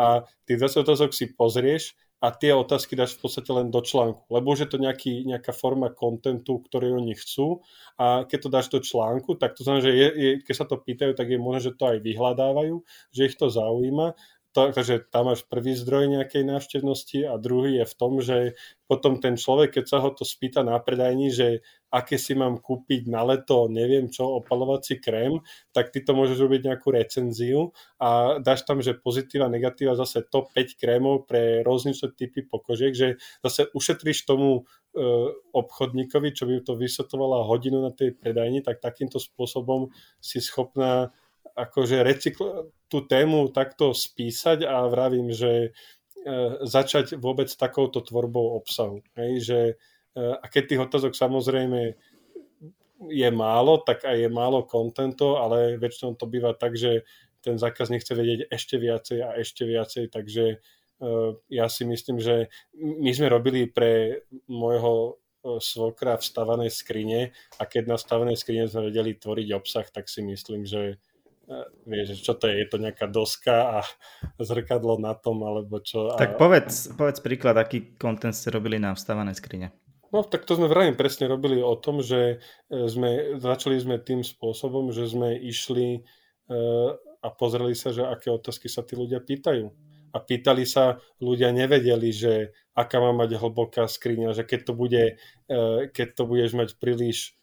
[0.00, 4.28] A tých 20 otázok si pozrieš a tie otázky dáš v podstate len do článku,
[4.28, 7.64] lebo už je to nejaký, nejaká forma kontentu, ktorý oni chcú
[7.96, 10.76] a keď to dáš do článku, tak to znamená, že je, je, keď sa to
[10.76, 12.76] pýtajú, tak je možné, že to aj vyhľadávajú,
[13.16, 14.12] že ich to zaujíma
[14.50, 14.74] to,
[15.14, 18.58] tam máš prvý zdroj nejakej návštevnosti a druhý je v tom, že
[18.90, 21.62] potom ten človek, keď sa ho to spýta na predajni, že
[21.94, 25.38] aké si mám kúpiť na leto, neviem čo, opalovací krém,
[25.70, 27.70] tak ty to môžeš robiť nejakú recenziu
[28.02, 33.08] a dáš tam, že pozitíva, negatíva, zase top 5 krémov pre rozličné typy pokožiek, že
[33.46, 34.66] zase ušetríš tomu
[34.98, 35.00] e,
[35.54, 41.14] obchodníkovi, čo by to vysvetovala hodinu na tej predajni, tak takýmto spôsobom si schopná
[41.56, 45.68] akože recykl- tú tému takto spísať a vravím, že e,
[46.66, 49.00] začať vôbec takouto tvorbou obsahu.
[49.14, 49.60] Hej, že,
[50.18, 51.94] e, a keď tých otázok samozrejme
[53.08, 57.06] je málo, tak aj je málo kontentu, ale väčšinou to býva tak, že
[57.40, 61.16] ten zákazník chce vedieť ešte viacej a ešte viacej, takže e,
[61.48, 67.88] ja si myslím, že my sme robili pre môjho svokra v stavanej skrine a keď
[67.88, 71.00] na stavanej skrine sme vedeli tvoriť obsah, tak si myslím, že
[71.86, 73.86] vieš, čo to je, je to nejaká doska a
[74.38, 76.14] zrkadlo na tom, alebo čo.
[76.14, 79.74] Tak povedz, povedz príklad, aký kontent ste robili na vstávané skrine.
[80.10, 84.90] No tak to sme vrajím presne robili o tom, že sme, začali sme tým spôsobom,
[84.90, 86.02] že sme išli
[87.22, 89.70] a pozreli sa, že aké otázky sa tí ľudia pýtajú.
[90.10, 95.04] A pýtali sa, ľudia nevedeli, že aká má mať hlboká skriňa, že keď to, bude,
[95.94, 97.38] keď to budeš mať príliš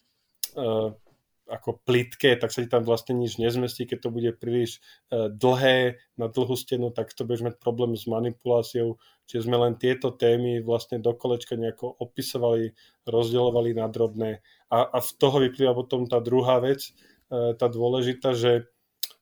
[1.48, 3.88] ako plitké, tak sa ti tam vlastne nič nezmestí.
[3.88, 8.06] Keď to bude príliš uh, dlhé na dlhú stenu, tak to budeš mať problém s
[8.06, 9.00] manipuláciou.
[9.28, 12.76] Čiže sme len tieto témy vlastne do kolečka nejako opisovali,
[13.08, 14.44] rozdeľovali na drobné.
[14.72, 16.92] A, a v toho vyplýva potom tá druhá vec,
[17.32, 18.68] uh, tá dôležitá, že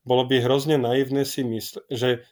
[0.06, 2.26] bolo by hrozne naivné si mysleť, že,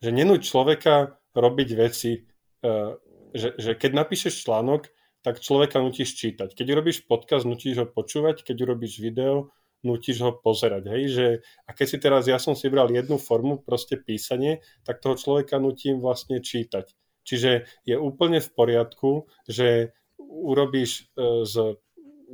[0.00, 2.28] že nenúť človeka robiť veci,
[2.64, 2.96] uh,
[3.32, 6.56] že, že keď napíšeš článok, tak človeka nutíš čítať.
[6.56, 9.52] Keď urobíš podcast, nutíš ho počúvať, keď urobíš video,
[9.84, 10.88] nutíš ho pozerať.
[10.92, 11.02] Hej?
[11.12, 11.26] Že,
[11.66, 15.60] a keď si teraz, ja som si vybral jednu formu, proste písanie, tak toho človeka
[15.60, 16.92] nutím vlastne čítať.
[17.24, 21.76] Čiže je úplne v poriadku, že urobíš e, z,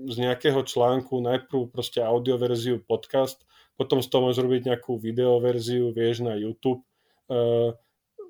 [0.07, 3.42] z nejakého článku najprv proste audioverziu podcast,
[3.77, 6.87] potom z toho môžeš robiť nejakú videoverziu, vieš, na YouTube,
[7.29, 7.75] e,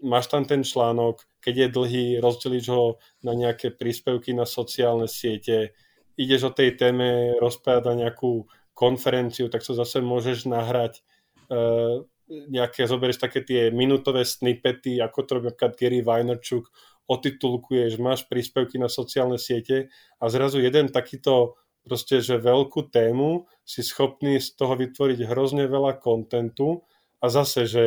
[0.03, 2.85] máš tam ten článok, keď je dlhý, rozdeliš ho
[3.23, 5.77] na nejaké príspevky na sociálne siete,
[6.17, 11.01] ideš o tej téme rozprávať na nejakú konferenciu, tak sa zase môžeš nahrať
[11.49, 16.69] uh, nejaké, zoberieš také tie minútové snippety, ako to robí napríklad Gary Vaynerchuk,
[17.07, 21.55] otitulkuješ, máš príspevky na sociálne siete a zrazu jeden takýto
[21.87, 26.83] proste, že veľkú tému si schopný z toho vytvoriť hrozne veľa kontentu
[27.23, 27.85] a zase, že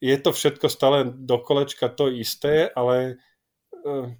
[0.00, 3.16] je to všetko stále do kolečka to isté, ale
[3.84, 4.12] uh,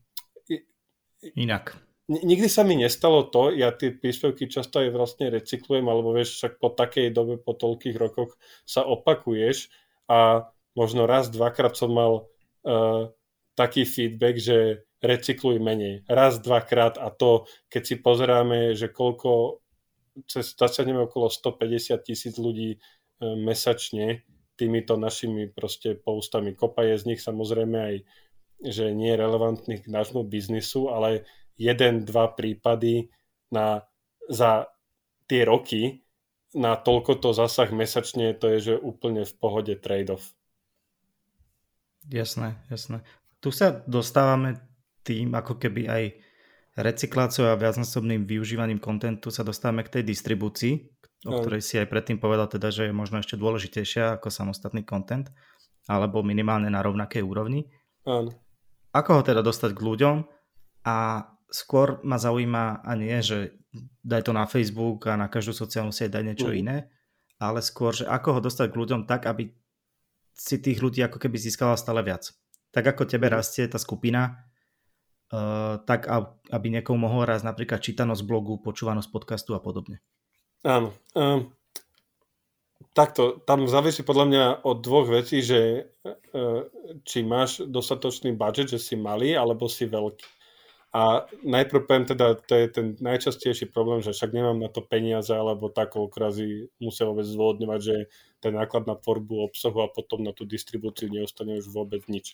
[1.36, 1.76] inak.
[2.06, 6.62] Nikdy sa mi nestalo to, ja tie príspevky často aj vlastne recyklujem, alebo vieš, však
[6.62, 9.74] po takej dobe, po toľkých rokoch sa opakuješ
[10.06, 10.46] a
[10.78, 12.30] možno raz, dvakrát som mal
[12.62, 13.10] uh,
[13.58, 16.06] taký feedback, že recykluj menej.
[16.06, 19.60] Raz, dvakrát a to, keď si pozeráme, že koľko,
[20.30, 24.22] cez, okolo 150 tisíc ľudí uh, mesačne,
[24.56, 26.56] týmito našimi proste postami.
[26.56, 27.96] Kopa je z nich samozrejme aj,
[28.64, 31.28] že nie je relevantných k nášmu biznisu, ale
[31.60, 33.12] jeden, dva prípady
[33.52, 33.84] na,
[34.32, 34.72] za
[35.28, 36.06] tie roky
[36.56, 40.32] na toľko to zasah mesačne, to je, že úplne v pohode trade-off.
[42.08, 43.04] Jasné, jasné.
[43.44, 44.56] Tu sa dostávame
[45.04, 46.04] tým, ako keby aj
[46.80, 52.20] recykláciou a viacnásobným využívaním kontentu sa dostávame k tej distribúcii, o ktorej si aj predtým
[52.20, 55.32] povedal teda, že je možno ešte dôležitejšia ako samostatný content,
[55.88, 57.70] alebo minimálne na rovnakej úrovni.
[58.04, 58.34] Áno.
[58.92, 60.16] Ako ho teda dostať k ľuďom
[60.86, 60.96] a
[61.50, 63.56] skôr ma zaujíma a nie, že
[64.02, 66.56] daj to na Facebook a na každú sociálnu sieť daj niečo mm.
[66.56, 66.76] iné,
[67.36, 69.52] ale skôr, že ako ho dostať k ľuďom tak, aby
[70.36, 72.28] si tých ľudí ako keby získala stále viac.
[72.72, 73.34] Tak ako tebe mm.
[73.36, 74.48] rastie tá skupina,
[75.32, 76.08] uh, tak
[76.50, 80.00] aby niekomu mohol raz napríklad čítanosť blogu, počúvanosť podcastu a podobne.
[80.64, 80.96] Áno.
[81.12, 81.52] Um,
[82.96, 86.64] takto, tam závisí podľa mňa od dvoch vecí, že uh,
[87.04, 90.24] či máš dostatočný budget, že si malý, alebo si veľký.
[90.96, 95.28] A najprv poviem teda, to je ten najčastejší problém, že však nemám na to peniaze,
[95.28, 96.32] alebo tak, koľko
[96.80, 97.96] musia vôbec zdôvodňovať, že
[98.40, 102.32] ten náklad na tvorbu obsahu a potom na tú distribúciu neostane už vôbec nič.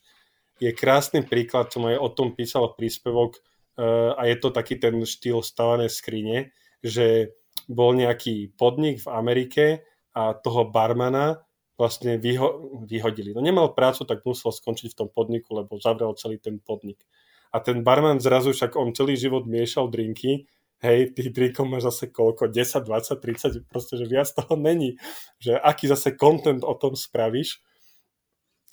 [0.63, 3.43] Je krásny príklad, som aj o tom písal príspevok
[3.75, 6.55] uh, a je to taký ten štýl stavané skrine,
[6.87, 7.35] že
[7.73, 9.65] bol nejaký podnik v Amerike
[10.13, 11.41] a toho barmana
[11.81, 13.33] vlastne vyho- vyhodili.
[13.33, 17.03] No nemal prácu, tak musel skončiť v tom podniku, lebo zavrel celý ten podnik.
[17.53, 20.49] A ten barman zrazu, však on celý život miešal drinky,
[20.81, 24.97] hej, tých drinkov máš zase koľko, 10, 20, 30, proste, že viac toho není.
[25.39, 27.63] Že aký zase content o tom spravíš.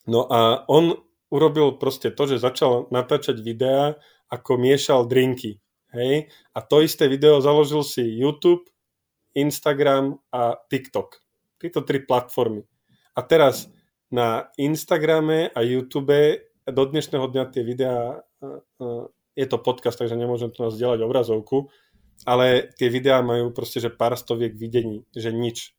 [0.09, 0.97] No a on
[1.29, 5.61] urobil proste to, že začal natáčať videá, ako miešal drinky.
[5.93, 6.33] Hej?
[6.53, 8.65] A to isté video založil si YouTube,
[9.39, 11.23] Instagram a TikTok.
[11.59, 12.63] Tieto tri platformy.
[13.15, 13.71] A teraz
[14.11, 18.21] na Instagrame a YouTube do dnešného dňa tie videá,
[19.33, 21.71] je to podcast, takže nemôžem tu nás zdieľať obrazovku,
[22.27, 25.75] ale tie videá majú proste, že pár stoviek videní, že nič.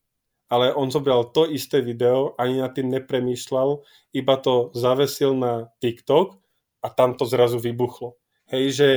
[0.51, 6.43] Ale on zobral to isté video, ani na tým nepremýšľal, iba to zavesil na TikTok
[6.83, 8.19] a tam to zrazu vybuchlo.
[8.51, 8.91] Hej, že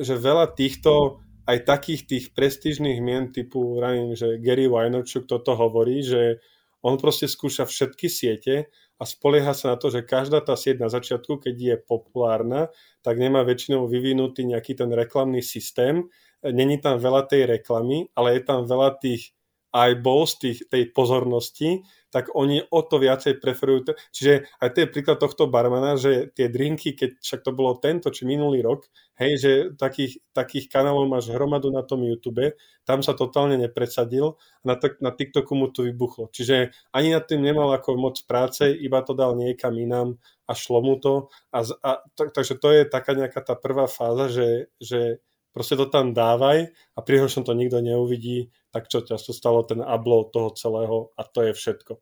[0.00, 6.02] že veľa týchto aj takých tých prestížnych mien typu, ránim, že Gary Vaynerchuk toto hovorí,
[6.02, 6.42] že
[6.82, 10.90] on proste skúša všetky siete a spolieha sa na to, že každá tá sieť na
[10.90, 12.70] začiatku, keď je populárna,
[13.02, 16.06] tak nemá väčšinou vyvinutý nejaký ten reklamný systém.
[16.42, 19.34] Není tam veľa tej reklamy, ale je tam veľa tých
[19.74, 21.84] eyeballs tých, tej pozornosti,
[22.16, 23.92] tak oni o to viacej preferujú.
[24.08, 28.08] Čiže aj to je príklad tohto barmana, že tie drinky, keď však to bolo tento
[28.08, 28.88] či minulý rok,
[29.20, 32.56] hej, že takých, takých kanálov máš hromadu na tom YouTube,
[32.88, 36.32] tam sa totálne nepresadil, na, na TikToku mu to vybuchlo.
[36.32, 40.16] Čiže ani nad tým nemal ako moc práce, iba to dal niekam inám
[40.48, 41.28] a šlo mu to.
[41.52, 45.20] A, a, tak, takže to je taká nejaká tá prvá fáza, že, že
[45.56, 50.36] proste to tam dávaj a pri to nikto neuvidí, tak čo ťa stalo ten upload
[50.36, 51.96] toho celého a to je všetko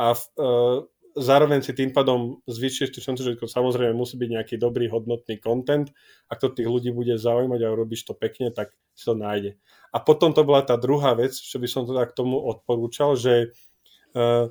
[0.00, 0.80] a uh,
[1.12, 5.92] zároveň si tým pádom zvyšuješ tú šancu, že samozrejme musí byť nejaký dobrý, hodnotný content.
[6.32, 9.60] Ak to tých ľudí bude zaujímať a robíš to pekne, tak si to nájde.
[9.92, 13.52] A potom to bola tá druhá vec, čo by som teda k tomu odporúčal, že
[14.16, 14.48] uh,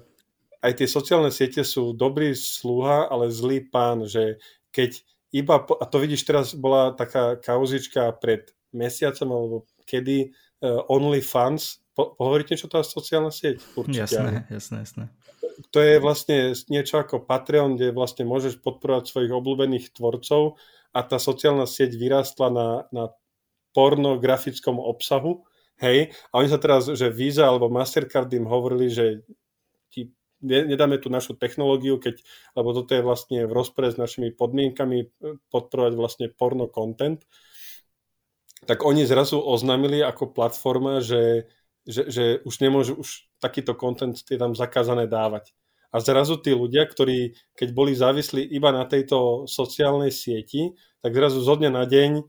[0.62, 4.38] aj tie sociálne siete sú dobrý sluha, ale zlý pán, že
[4.70, 5.02] keď
[5.34, 9.56] iba, po, a to vidíš teraz, bola taká kauzička pred mesiacom, alebo
[9.90, 13.64] kedy OnlyFans, po, pohovoríte, čo to je sociálna sieť?
[13.76, 14.04] Určite.
[14.04, 15.04] Jasné, jasné, jasné
[15.68, 20.56] to je vlastne niečo ako Patreon, kde vlastne môžeš podporovať svojich obľúbených tvorcov
[20.96, 23.04] a tá sociálna sieť vyrástla na, na
[23.76, 25.44] pornografickom obsahu.
[25.80, 29.24] Hej, a oni sa teraz, že Visa alebo Mastercard im hovorili, že
[29.88, 30.12] ti
[30.44, 32.20] nedáme tú našu technológiu, keď,
[32.56, 35.08] lebo toto je vlastne v rozpore s našimi podmienkami
[35.48, 37.24] podporovať vlastne porno content,
[38.70, 41.50] tak oni zrazu oznámili ako platforma, že
[41.90, 45.58] že, že už nemôžu, už takýto content je tam zakázané dávať.
[45.90, 51.42] A zrazu tí ľudia, ktorí keď boli závislí iba na tejto sociálnej sieti, tak zrazu
[51.42, 52.24] zo dňa na deň e,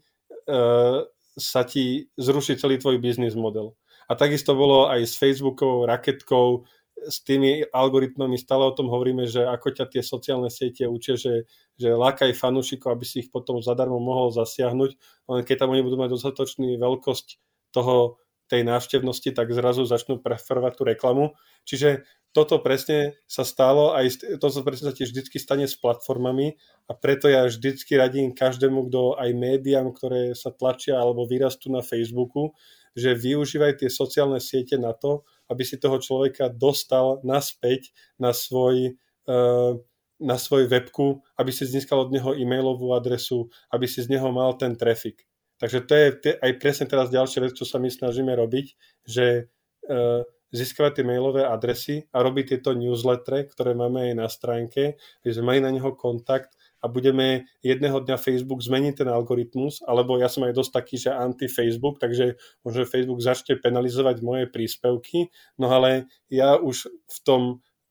[1.37, 3.77] sa ti zruší celý tvoj biznis model.
[4.09, 6.65] A takisto bolo aj s Facebookovou raketkou,
[7.09, 11.49] s tými algoritmami stále o tom hovoríme, že ako ťa tie sociálne siete učia, že,
[11.81, 14.91] že lákaj fanúšikov, aby si ich potom zadarmo mohol zasiahnuť,
[15.33, 17.27] len keď tam oni budú mať dostatočný veľkosť
[17.73, 21.25] toho tej návštevnosti, tak zrazu začnú preferovať tú reklamu.
[21.63, 22.03] Čiže
[22.35, 26.59] toto presne sa stalo, aj to presne sa tiež vždy stane s platformami
[26.91, 31.83] a preto ja vždycky radím každému, kto aj médiám, ktoré sa tlačia alebo vyrastú na
[31.83, 32.55] Facebooku,
[32.99, 38.95] že využívaj tie sociálne siete na to, aby si toho človeka dostal naspäť na svoj,
[39.27, 39.75] uh,
[40.23, 44.55] na svoj webku, aby si získal od neho e-mailovú adresu, aby si z neho mal
[44.55, 45.27] ten trafik.
[45.61, 46.07] Takže to je
[46.41, 48.67] aj presne teraz ďalšia vec, čo sa my snažíme robiť,
[49.05, 49.51] že
[49.91, 55.31] uh, získavať tie mailové adresy a robiť tieto newslettere, ktoré máme aj na stránke, aby
[55.31, 60.33] sme mali na neho kontakt a budeme jedného dňa Facebook zmeniť ten algoritmus, alebo ja
[60.33, 65.29] som aj dosť taký, že anti-Facebook, takže možno Facebook začne penalizovať moje príspevky,
[65.61, 67.43] no ale ja už v tom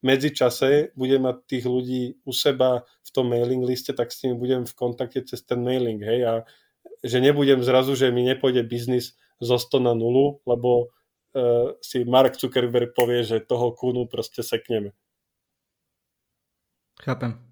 [0.02, 4.64] medzičase budem mať tých ľudí u seba v tom mailing liste, tak s nimi budem
[4.66, 6.34] v kontakte cez ten mailing, hej, a
[7.04, 10.92] že nebudem zrazu, že mi nepôjde biznis zo 100 na 0, lebo
[11.32, 14.92] uh, si Mark Zuckerberg povie, že toho kúnu proste sekneme.
[17.00, 17.49] Chápem.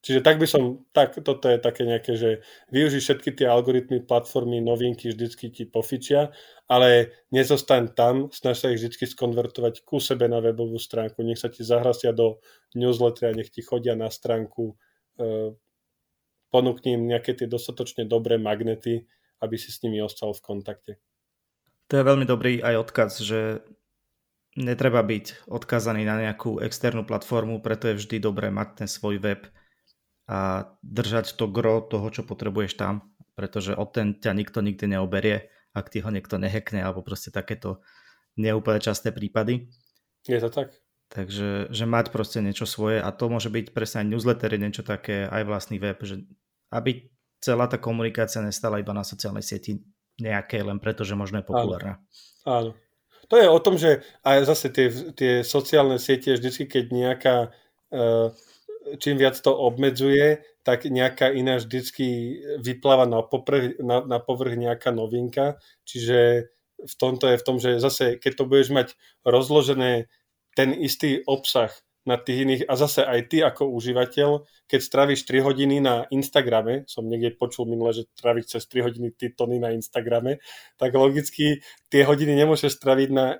[0.00, 2.40] Čiže tak by som, tak, toto je také nejaké, že
[2.72, 6.32] využij všetky tie algoritmy, platformy, novinky, vždycky ti pofičia,
[6.72, 11.52] ale nezostaň tam, snaž sa ich vždycky skonvertovať ku sebe na webovú stránku, nech sa
[11.52, 12.40] ti zahrasia do
[12.72, 14.72] newslettera, nech ti chodia na stránku,
[15.20, 15.52] uh,
[16.48, 19.04] ponúkni im nejaké tie dostatočne dobré magnety,
[19.44, 20.92] aby si s nimi ostal v kontakte.
[21.92, 23.60] To je veľmi dobrý aj odkaz, že
[24.56, 29.44] netreba byť odkazaný na nejakú externú platformu, preto je vždy dobré mať ten svoj web
[30.30, 35.50] a držať to gro toho, čo potrebuješ tam, pretože od ten ťa nikto nikdy neoberie,
[35.74, 37.82] ak ti ho niekto nehekne, alebo proste takéto
[38.38, 39.66] neúplne časté prípady.
[40.22, 40.70] Je to tak?
[41.10, 45.26] Takže že mať proste niečo svoje a to môže byť presne aj newslettery, niečo také,
[45.26, 46.22] aj vlastný web, že
[46.70, 47.10] aby
[47.42, 49.82] celá tá komunikácia nestala iba na sociálnej sieti
[50.22, 51.98] nejaké len preto, že možno je populárna.
[52.46, 52.70] Áno.
[52.70, 52.72] Áno.
[53.30, 57.36] To je o tom, že aj zase tie, tie sociálne siete, vždycky keď nejaká,
[57.94, 58.34] uh,
[58.98, 64.90] čím viac to obmedzuje, tak nejaká iná vždycky vypláva na, poprv, na, na povrch nejaká
[64.90, 65.60] novinka.
[65.86, 66.50] Čiže
[66.80, 68.88] v tomto je v tom, že zase keď to budeš mať
[69.22, 70.08] rozložené
[70.56, 71.70] ten istý obsah
[72.08, 76.88] na tých iných, a zase aj ty ako užívateľ, keď stráviš 3 hodiny na Instagrame,
[76.88, 80.40] som niekde počul minule, že stráviš cez 3 hodiny ty tony na Instagrame,
[80.80, 81.60] tak logicky
[81.92, 83.36] tie hodiny nemôžeš straviť na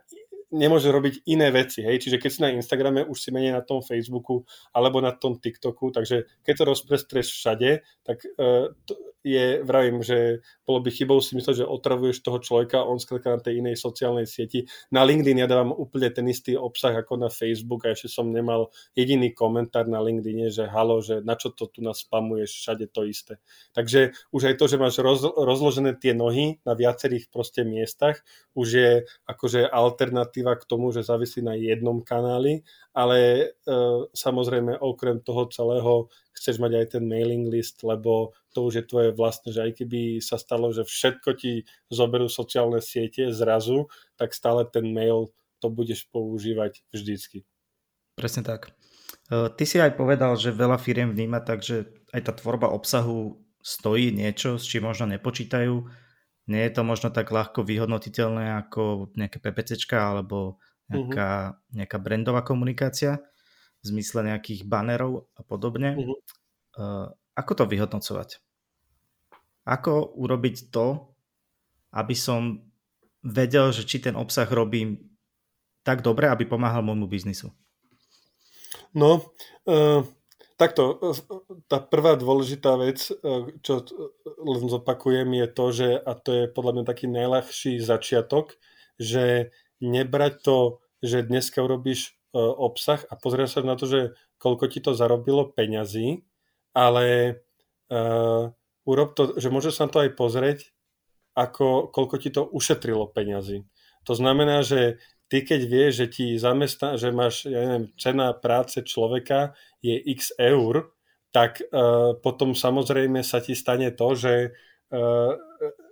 [0.50, 3.80] nemôže robiť iné veci, hej, čiže keď si na Instagrame, už si menej na tom
[3.82, 4.42] Facebooku
[4.74, 7.70] alebo na tom TikToku, takže keď to rozprestrieš všade,
[8.02, 12.84] tak uh, to, je, vravím, že bolo by chybou si mysleť, že otravuješ toho človeka,
[12.88, 14.64] on skrátka na tej inej sociálnej sieti.
[14.88, 18.72] Na LinkedIn ja dávam úplne ten istý obsah ako na Facebook a ešte som nemal
[18.96, 23.04] jediný komentár na LinkedIn, že halo, že na čo to tu nás spamuješ, všade to
[23.04, 23.36] isté.
[23.76, 28.24] Takže už aj to, že máš roz, rozložené tie nohy na viacerých proste miestach,
[28.56, 28.90] už je
[29.28, 32.64] akože alternatíva k tomu, že závislí na jednom kanáli,
[32.96, 33.44] ale e,
[34.10, 39.10] samozrejme okrem toho celého chceš mať aj ten mailing list, lebo to už je tvoje
[39.14, 44.66] vlastné, že aj keby sa stalo, že všetko ti zoberú sociálne siete zrazu, tak stále
[44.66, 47.44] ten mail to budeš používať vždycky.
[48.16, 48.72] Presne tak.
[49.28, 53.38] E, ty si aj povedal, že veľa firiem vníma tak, že aj tá tvorba obsahu
[53.60, 55.84] stojí niečo, s čím možno nepočítajú.
[56.48, 60.58] Nie je to možno tak ľahko vyhodnotiteľné ako nejaké PPCčka alebo
[60.90, 61.76] nejaká, uh-huh.
[61.76, 63.22] nejaká brandová komunikácia
[63.80, 65.96] v zmysle nejakých banerov a podobne.
[65.96, 66.16] Uh-huh.
[66.76, 67.06] Uh,
[67.36, 68.40] ako to vyhodnocovať?
[69.64, 71.16] Ako urobiť to,
[71.96, 72.64] aby som
[73.24, 75.10] vedel, že či ten obsah robím
[75.84, 77.52] tak dobre, aby pomáhal môjmu biznisu?
[78.92, 79.32] No,
[79.64, 80.04] uh,
[80.60, 81.00] takto,
[81.72, 83.08] tá prvá dôležitá vec,
[83.64, 83.74] čo
[84.44, 88.60] len zopakujem, je to, že, a to je podľa mňa taký najľahší začiatok,
[89.00, 90.58] že nebrať to,
[91.00, 94.00] že dneska urobíš obsah a pozrieš sa na to, že
[94.38, 96.22] koľko ti to zarobilo peňazí,
[96.70, 97.38] ale
[97.90, 98.54] uh,
[98.86, 100.70] urob to, že môžeš sa to aj pozrieť,
[101.34, 103.66] ako, koľko ti to ušetrilo peňazí.
[104.06, 108.82] To znamená, že ty keď vieš, že ti zamestná, že máš, ja neviem, cena práce
[108.82, 110.94] človeka je x eur,
[111.30, 114.34] tak uh, potom samozrejme sa ti stane to, že
[114.90, 115.34] uh,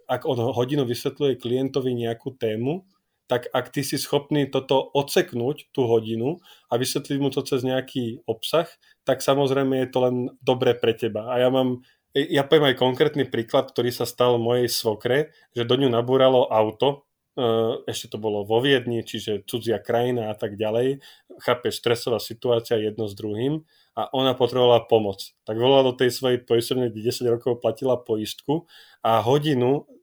[0.09, 2.89] ak on hodinu vysvetľuje klientovi nejakú tému,
[3.29, 6.41] tak ak ty si schopný toto odseknúť, tú hodinu
[6.73, 8.67] a vysvetliť mu to cez nejaký obsah,
[9.05, 11.29] tak samozrejme je to len dobré pre teba.
[11.29, 11.85] A ja mám,
[12.17, 17.05] ja poviem aj konkrétny príklad, ktorý sa stal mojej svokre, že do ňu nabúralo auto,
[17.37, 21.05] e, ešte to bolo vo Viedni, čiže cudzia krajina a tak ďalej.
[21.45, 23.61] Chápeš, stresová situácia jedno s druhým
[23.93, 25.37] a ona potrebovala pomoc.
[25.45, 28.65] Tak volala do tej svojej poistovne, kde 10 rokov platila poistku
[29.05, 29.98] a hodinu E,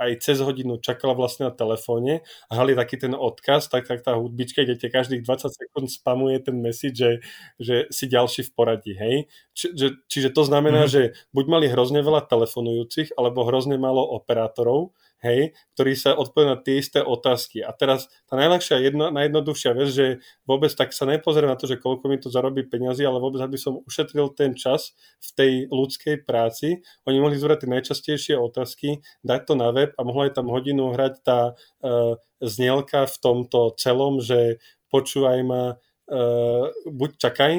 [0.00, 4.16] aj cez hodinu čakala vlastne na telefóne a hrali taký ten odkaz, tak, tak tá
[4.16, 7.12] hudbička, kde te každých 20 sekúnd spamuje ten message, že,
[7.60, 9.28] že si ďalší v poradí, hej.
[9.52, 10.90] Či, že, čiže to znamená, mm.
[10.90, 11.02] že
[11.36, 16.74] buď mali hrozne veľa telefonujúcich, alebo hrozne málo operátorov, hej, ktorí sa odpovedajú na tie
[16.78, 17.62] isté otázky.
[17.66, 20.06] A teraz tá najľahšia, jedna, najjednoduchšia vec, že
[20.46, 23.58] vôbec tak sa nepozerám na to, že koľko mi to zarobí peniazy, ale vôbec, aby
[23.58, 26.82] som ušetril ten čas v tej ľudskej práci.
[27.06, 30.94] Oni mohli zvrať tie najčastejšie otázky, dať to na web a mohla aj tam hodinu
[30.94, 37.52] hrať tá uh, znielka v tomto celom, že počúvaj ma, uh, buď čakaj,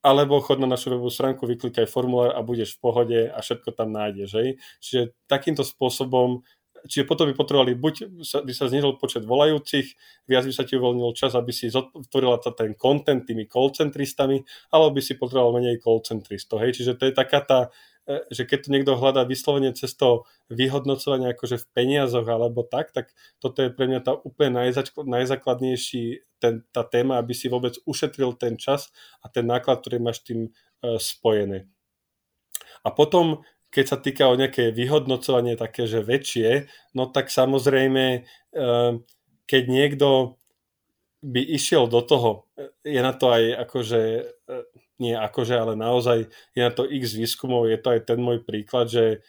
[0.00, 3.92] alebo chod na našu webovú stránku, vyklikaj formulár a budeš v pohode a všetko tam
[3.92, 4.30] nájdeš.
[4.32, 4.48] Hej?
[4.80, 6.40] Čiže takýmto spôsobom
[6.86, 10.76] Čiže potom by potrebovali, buď sa, by sa znižil počet volajúcich, viac by sa ti
[10.80, 14.40] uvoľnil čas, aby si zotvorila ten content tými call centristami,
[14.72, 16.64] alebo by si potreboval menej call centristov.
[16.64, 16.80] Hej?
[16.80, 17.60] Čiže to je taká tá,
[18.08, 22.92] e, že keď to niekto hľadá vyslovene cez to vyhodnocovanie akože v peniazoch alebo tak,
[22.96, 23.12] tak
[23.42, 24.72] toto je pre mňa tá úplne
[25.04, 28.88] najzákladnejší ten, tá téma, aby si vôbec ušetril ten čas
[29.20, 31.68] a ten náklad, ktorý máš tým uh, spojený.
[32.80, 36.66] A potom keď sa týka o nejaké vyhodnocovanie také, že väčšie,
[36.98, 38.04] no tak samozrejme,
[38.54, 38.92] eh,
[39.46, 40.38] keď niekto
[41.20, 42.48] by išiel do toho,
[42.82, 44.64] je na to aj akože, eh,
[45.00, 48.92] nie akože, ale naozaj je na to x výskumov, je to aj ten môj príklad,
[48.92, 49.24] že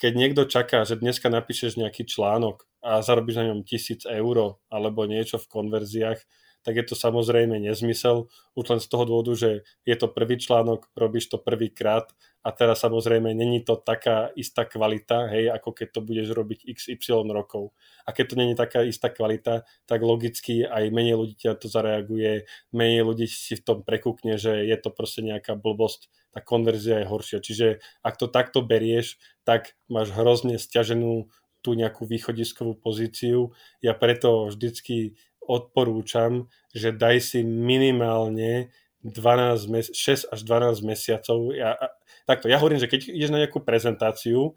[0.00, 5.04] keď niekto čaká, že dneska napíšeš nejaký článok a zarobíš na ňom tisíc eur alebo
[5.04, 6.20] niečo v konverziách,
[6.64, 9.50] tak je to samozrejme nezmysel, už len z toho dôvodu, že
[9.84, 12.08] je to prvý článok, robíš to prvýkrát
[12.40, 17.28] a teraz samozrejme není to taká istá kvalita, hej, ako keď to budeš robiť XY
[17.32, 17.76] rokov.
[18.04, 22.48] A keď to není taká istá kvalita, tak logicky aj menej ľudí ťa to zareaguje,
[22.72, 27.06] menej ľudí si v tom prekúkne, že je to proste nejaká blbosť, tá konverzia je
[27.08, 27.38] horšia.
[27.40, 27.66] Čiže
[28.04, 29.16] ak to takto berieš,
[29.48, 31.32] tak máš hrozne stiaženú
[31.64, 33.56] tú nejakú východiskovú pozíciu.
[33.80, 35.16] Ja preto vždycky
[35.46, 38.72] odporúčam, že daj si minimálne
[39.04, 41.52] 12 mes- 6 až 12 mesiacov.
[41.52, 41.76] Ja,
[42.24, 44.56] takto, ja hovorím, že keď ideš na nejakú prezentáciu,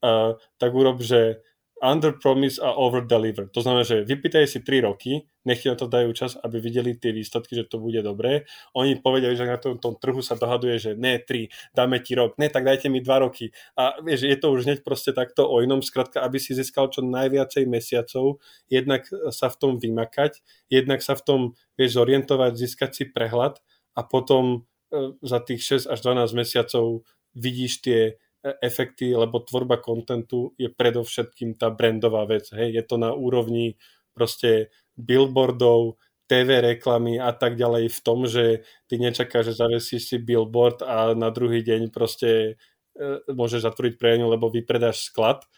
[0.00, 1.44] uh, tak urob, že
[1.82, 3.50] under promise a over deliver.
[3.50, 7.10] To znamená, že vypýtaj si 3 roky, nech na to dajú čas, aby videli tie
[7.10, 8.46] výsledky, že to bude dobré.
[8.78, 12.38] Oni povedali, že na tom, tom trhu sa dohaduje, že ne 3, dáme ti rok,
[12.38, 13.50] ne, tak dajte mi 2 roky.
[13.74, 17.02] A vieš, je to už hneď proste takto o inom, skratka, aby si získal čo
[17.02, 18.38] najviacej mesiacov,
[18.70, 20.38] jednak sa v tom vymakať,
[20.70, 21.40] jednak sa v tom,
[21.74, 23.58] vieš, zorientovať, získať si prehľad
[23.98, 27.02] a potom e, za tých 6 až 12 mesiacov
[27.34, 28.00] vidíš tie
[28.42, 32.50] efekty, lebo tvorba kontentu je predovšetkým tá brandová vec.
[32.50, 32.74] Hej?
[32.74, 33.78] Je to na úrovni
[34.12, 35.96] proste billboardov,
[36.32, 41.12] TV reklamy a tak ďalej v tom, že ty nečakáš, že zavesíš si billboard a
[41.12, 42.56] na druhý deň proste
[42.96, 45.48] e, môžeš zatvoriť prejaňu, lebo vypredáš sklad, e,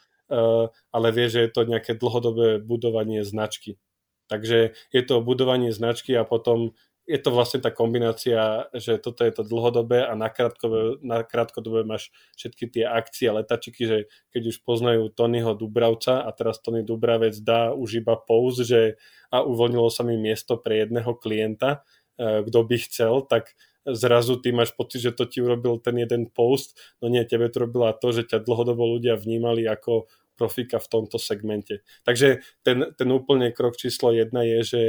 [0.67, 3.79] ale vieš, že je to nejaké dlhodobé budovanie značky.
[4.27, 6.75] Takže je to budovanie značky a potom
[7.05, 11.85] je to vlastne tá kombinácia, že toto je to dlhodobé a na krátkodobé, na krátkodobé
[11.85, 12.09] máš
[12.41, 13.99] všetky tie akcie, letačiky, že
[14.33, 18.97] keď už poznajú Tonyho Dubravca a teraz Tony Dubravec dá už iba pouz, že
[19.29, 21.85] a uvoľnilo sa mi miesto pre jedného klienta,
[22.17, 23.53] e, kto by chcel, tak
[23.85, 26.73] zrazu ty máš pocit, že to ti urobil ten jeden post,
[27.05, 31.21] no nie, tebe to robila to, že ťa dlhodobo ľudia vnímali ako profika v tomto
[31.21, 31.87] segmente.
[32.03, 34.83] Takže ten, ten úplne krok číslo jedna je, že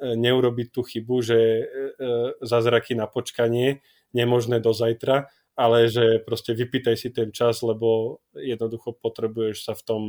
[0.00, 1.64] neurobiť tú chybu, že e, e,
[2.44, 3.80] zázraky na počkanie
[4.12, 9.82] nemožné do zajtra, ale že proste vypýtaj si ten čas, lebo jednoducho potrebuješ sa v
[9.82, 10.02] tom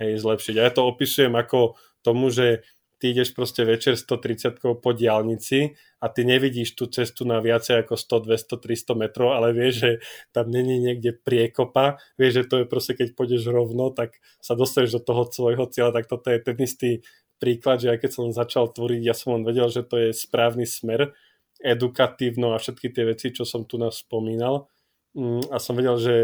[0.00, 0.54] hej, zlepšiť.
[0.56, 2.64] A ja to opisujem ako tomu, že
[2.96, 7.92] ty ideš proste večer 130 po diálnici a ty nevidíš tú cestu na viacej ako
[7.92, 9.90] 100, 200, 300 metrov, ale vieš, že
[10.32, 14.96] tam není niekde priekopa, vieš, že to je proste, keď pôjdeš rovno, tak sa dostaneš
[14.96, 16.90] do toho svojho cieľa, tak toto je ten istý
[17.36, 20.64] príklad, že aj keď som začal tvoriť, ja som len vedel, že to je správny
[20.64, 21.12] smer,
[21.60, 24.68] edukatívno a všetky tie veci, čo som tu nás spomínal.
[25.16, 26.16] Mm, a som vedel, že,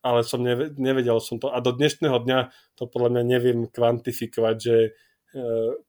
[0.00, 1.52] ale som nevedel som to.
[1.52, 2.38] A do dnešného dňa
[2.80, 4.90] to podľa mňa neviem kvantifikovať, že e,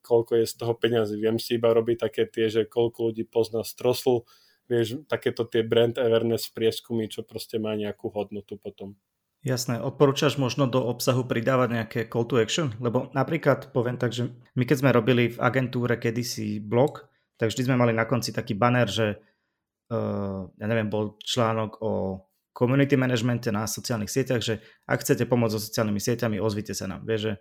[0.03, 1.15] koľko je z toho peňazí.
[1.15, 4.27] Viem si iba robiť také tie, že koľko ľudí pozná Strosl,
[4.67, 8.99] vieš, takéto tie brand awareness prieskumy, čo proste má nejakú hodnotu potom.
[9.39, 12.75] Jasné, odporúčaš možno do obsahu pridávať nejaké call to action?
[12.83, 17.07] Lebo napríklad poviem tak, že my keď sme robili v agentúre kedysi blog,
[17.39, 19.15] tak vždy sme mali na konci taký banner, že
[19.95, 21.91] uh, ja neviem, bol článok o
[22.51, 27.07] community managemente na sociálnych sieťach, že ak chcete pomôcť so sociálnymi sieťami, ozvite sa nám.
[27.07, 27.33] Vieš, že...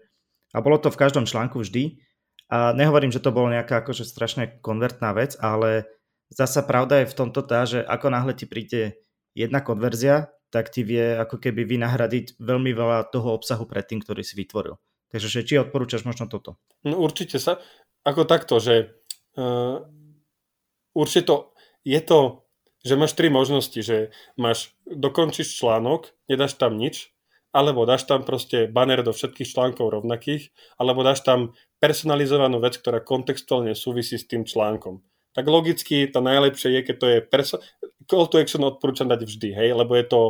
[0.55, 1.99] A bolo to v každom článku vždy.
[2.47, 5.91] A nehovorím, že to bolo nejaká akože strašne konvertná vec, ale
[6.31, 9.03] zasa pravda je v tomto tá, že ako náhle ti príde
[9.35, 14.25] jedna konverzia, tak ti vie ako keby vynahradiť veľmi veľa toho obsahu pred tým, ktorý
[14.25, 14.81] si vytvoril.
[15.09, 16.61] Takže že, či odporúčaš možno toto?
[16.85, 17.61] No určite sa,
[18.05, 19.01] ako takto, že
[19.41, 19.85] uh,
[20.93, 21.37] určite to,
[21.85, 22.45] je to,
[22.85, 27.13] že máš tri možnosti, že máš, dokončíš článok, nedáš tam nič,
[27.53, 33.01] alebo dáš tam proste banner do všetkých článkov rovnakých, alebo dáš tam personalizovanú vec, ktorá
[33.01, 35.01] kontextuálne súvisí s tým článkom.
[35.33, 37.63] Tak logicky to najlepšie je, keď to je perso-
[38.09, 40.21] call to action odporúčam dať vždy, hej, lebo je to,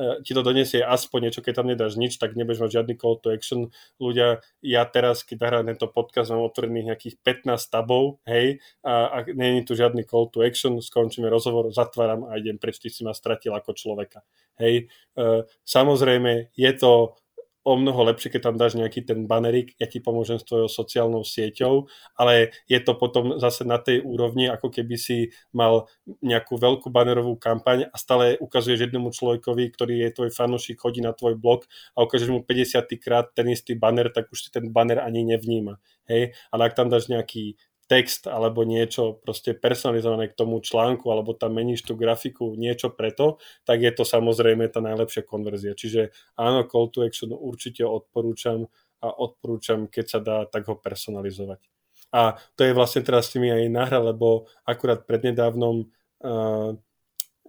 [0.00, 3.20] e, ti to donesie aspoň niečo, keď tam nedáš nič, tak nebudeš mať žiadny call
[3.20, 3.68] to action.
[4.00, 9.28] Ľudia, ja teraz, keď nahrám tento podcast, mám otvorených nejakých 15 tabov, hej, a, a
[9.28, 13.12] je tu žiadny call to action, skončíme rozhovor, zatváram a idem preč, ty si ma
[13.12, 14.24] stratil ako človeka.
[14.56, 15.24] Hej, e,
[15.68, 17.20] samozrejme, je to
[17.66, 21.26] o mnoho lepšie, keď tam dáš nejaký ten banerik, ja ti pomôžem s tvojou sociálnou
[21.26, 25.90] sieťou, ale je to potom zase na tej úrovni, ako keby si mal
[26.22, 31.10] nejakú veľkú banerovú kampaň a stále ukazuješ jednému človekovi, ktorý je tvoj fanúšik, chodí na
[31.10, 31.66] tvoj blog
[31.98, 35.82] a ukážeš mu 50 krát ten istý banner, tak už si ten banner ani nevníma.
[36.06, 36.38] Hej?
[36.54, 41.54] Ale ak tam dáš nejaký text alebo niečo proste personalizované k tomu článku alebo tam
[41.54, 45.78] meníš tú grafiku, niečo preto, tak je to samozrejme tá najlepšia konverzia.
[45.78, 48.66] Čiže áno, call to action určite odporúčam
[49.00, 51.62] a odporúčam, keď sa dá, tak ho personalizovať.
[52.10, 55.86] A to je vlastne teraz s tými aj nahra, lebo akurát prednedávnom
[56.22, 56.70] uh,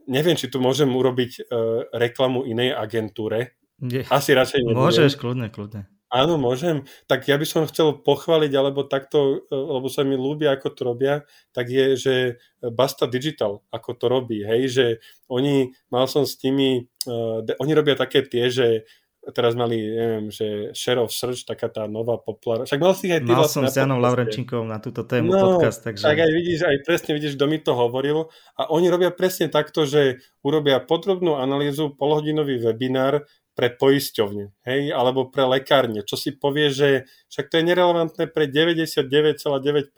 [0.05, 3.57] neviem, či tu môžem urobiť uh, reklamu inej agentúre.
[3.77, 4.05] Nie.
[4.09, 4.81] Asi radšej nebudem.
[4.81, 5.85] Môžeš, kľudne, kľudne.
[6.07, 6.87] Áno, môžem.
[7.11, 10.81] Tak ja by som chcel pochváliť, alebo takto, e, lebo sa mi ľúbia, ako to
[10.87, 11.15] robia,
[11.51, 12.15] tak je, že
[12.63, 14.85] Basta Digital, ako to robí, hej, že
[15.27, 18.87] oni, mal som s nimi, uh, oni robia také tie, že
[19.35, 22.63] teraz mali, neviem, že Share of Search, taká tá nová populárna.
[22.63, 25.39] Však mal si aj ty Mal vlastne som s Janom Laurenčinkom na túto tému no,
[25.59, 26.07] podcast, takže...
[26.07, 28.31] Tak aj vidíš, aj presne vidíš, kto mi to hovoril.
[28.55, 33.27] A oni robia presne takto, že urobia podrobnú analýzu, polhodinový webinár,
[33.57, 38.45] pre poisťovne, hej, alebo pre lekárne, čo si povie, že však to je nerelevantné pre
[38.45, 39.89] 99,9%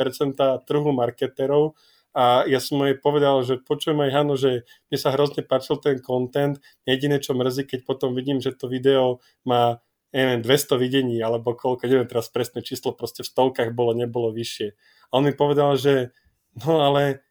[0.64, 1.76] trhu marketerov.
[2.16, 6.00] A ja som jej povedal, že počujem aj Hano, že mne sa hrozne páčil ten
[6.00, 6.58] content,
[6.88, 11.86] jediné čo mrzí, keď potom vidím, že to video má neviem, 200 videní alebo koľko,
[11.86, 14.74] neviem teraz presné číslo, proste v stovkách bolo, nebolo vyššie.
[15.10, 16.10] A on mi povedal, že
[16.66, 17.22] no ale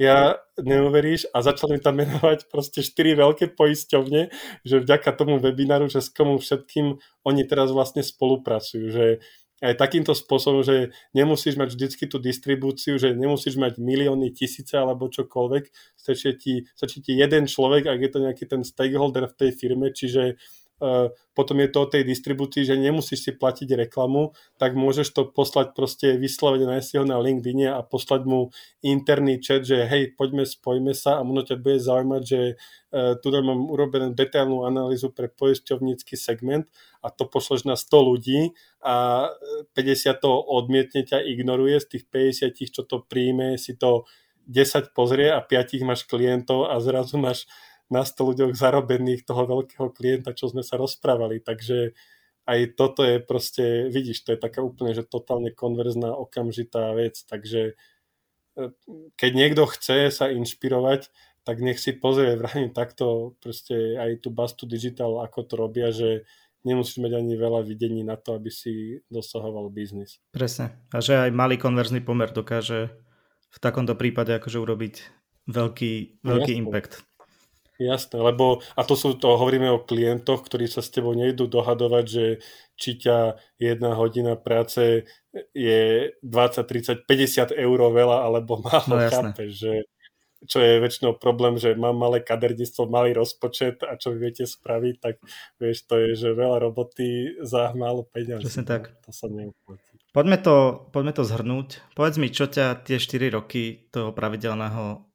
[0.00, 4.32] ja neuveríš a začal mi tam menovať proste štyri veľké poisťovne,
[4.64, 6.96] že vďaka tomu webináru, že s komu všetkým
[7.28, 9.06] oni teraz vlastne spolupracujú, že
[9.62, 15.06] aj takýmto spôsobom, že nemusíš mať vždycky tú distribúciu, že nemusíš mať milióny, tisíce alebo
[15.06, 19.50] čokoľvek, stačí ti, stačí ti jeden človek, ak je to nejaký ten stakeholder v tej
[19.54, 20.34] firme, čiže
[21.32, 25.72] potom je to o tej distribúcii, že nemusíš si platiť reklamu, tak môžeš to poslať
[25.72, 28.52] proste vyslovene nájsť ho na LinkedIn a poslať mu
[28.84, 33.26] interný chat, že hej, poďme, spojme sa a možno ťa bude zaujímať, že uh, tu
[33.32, 36.68] mám urobenú detailnú analýzu pre poisťovnícky segment
[37.00, 38.40] a to pošleš na 100 ľudí
[38.84, 39.28] a
[39.72, 44.04] 50 to odmietne ťa ignoruje, z tých 50, čo to príjme, si to
[44.50, 47.46] 10 pozrie a 5 máš klientov a zrazu máš
[47.92, 51.44] na 100 ľuďoch zarobených toho veľkého klienta, čo sme sa rozprávali.
[51.44, 51.92] Takže
[52.48, 57.20] aj toto je proste, vidíš, to je taká úplne, že totálne konverzná, okamžitá vec.
[57.28, 57.76] Takže
[58.58, 58.64] e,
[59.14, 61.12] keď niekto chce sa inšpirovať,
[61.44, 66.26] tak nech si pozrie vrajím takto proste aj tu Bastu Digital, ako to robia, že
[66.66, 70.22] nemusíš mať ani veľa videní na to, aby si dosahoval biznis.
[70.30, 70.78] Presne.
[70.94, 72.90] A že aj malý konverzný pomer dokáže
[73.52, 74.94] v takomto prípade akože urobiť
[75.50, 76.62] veľký, veľký Jasne.
[76.62, 76.92] impact.
[77.82, 82.04] Jasné, lebo, a to sú, to hovoríme o klientoch, ktorí sa s tebou nejdú dohadovať,
[82.06, 82.24] že
[82.78, 85.06] či ťa jedna hodina práce
[85.50, 89.72] je 20, 30, 50 eur veľa alebo málo, no, chápeš, že
[90.42, 94.94] čo je väčšinou problém, že mám malé kaderníctvo, malý rozpočet a čo vy viete spraviť,
[94.98, 95.22] tak
[95.62, 98.50] vieš, to je, že veľa roboty za málo peniazí.
[98.50, 98.90] Presne tak.
[99.06, 100.02] To sa neuplatí.
[100.12, 101.68] Poďme to, poďme to zhrnúť.
[101.96, 105.11] Povedz mi, čo ťa tie 4 roky toho pravidelného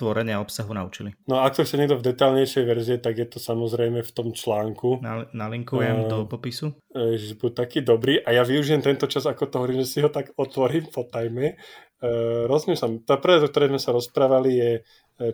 [0.00, 1.12] tvorenia obsahu naučili?
[1.28, 5.04] No ak to chce niekto v detálnejšej verzie, tak je to samozrejme v tom článku.
[5.04, 6.72] Na, nalinkujem uh, do popisu.
[6.96, 10.08] Že buď taký dobrý a ja využijem tento čas, ako to hovorím, že si ho
[10.08, 11.60] tak otvorím po tajme.
[12.00, 14.70] Uh, rozmýšľam, tá prvá, o ktorej sme sa rozprávali, je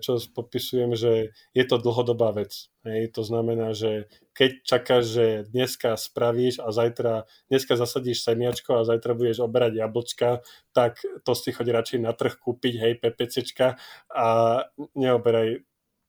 [0.03, 2.67] čo popisujem, že je to dlhodobá vec.
[2.83, 3.15] Hej.
[3.15, 9.15] To znamená, že keď čakáš, že dneska spravíš a zajtra, dneska zasadíš semiačko a zajtra
[9.15, 10.43] budeš oberať jablčka,
[10.75, 13.79] tak to si choď radšej na trh kúpiť, hej, PPCčka
[14.11, 14.27] a
[14.99, 15.63] neoberaj,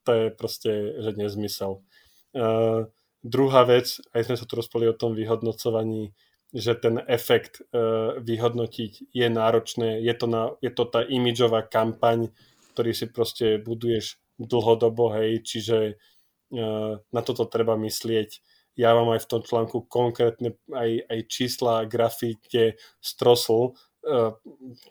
[0.04, 0.72] to je proste,
[1.04, 1.86] že nezmysel.
[2.34, 2.90] Uh,
[3.22, 6.16] druhá vec, aj sme sa tu rozpali o tom vyhodnocovaní,
[6.56, 12.32] že ten efekt uh, vyhodnotiť je náročné, je to, na, je to tá imidžová kampaň,
[12.78, 18.30] ktorý si proste buduješ dlhodobo, hej, čiže uh, na toto treba myslieť.
[18.78, 24.38] Ja mám aj v tom článku konkrétne aj, aj čísla, grafy, kde Strosl, uh,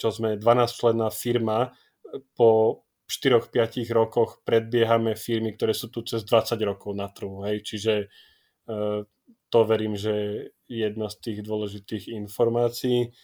[0.03, 1.71] čo sme 12-členná firma,
[2.35, 7.47] po 4-5 rokoch predbiehame firmy, ktoré sú tu cez 20 rokov na trhu.
[7.47, 7.63] Hej.
[7.63, 8.11] Čiže
[9.47, 10.15] to verím, že
[10.67, 13.15] je jedna z tých dôležitých informácií.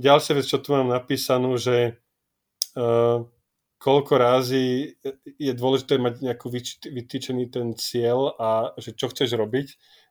[0.00, 2.02] Ďalšia vec, čo tu mám napísanú, že
[3.80, 4.92] koľko rázy
[5.40, 6.52] je dôležité mať nejakú
[6.84, 9.68] vytýčený ten cieľ a že čo chceš robiť,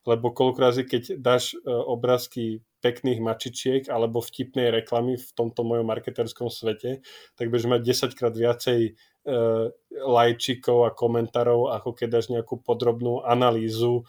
[0.10, 5.86] lebo koľko rázy, keď dáš uh, obrázky pekných mačičiek alebo vtipnej reklamy v tomto mojom
[5.86, 7.05] marketerskom svete,
[7.38, 13.22] tak budeš mať 10 krát viacej uh, lajčikov a komentárov, ako keď dáš nejakú podrobnú
[13.22, 14.01] analýzu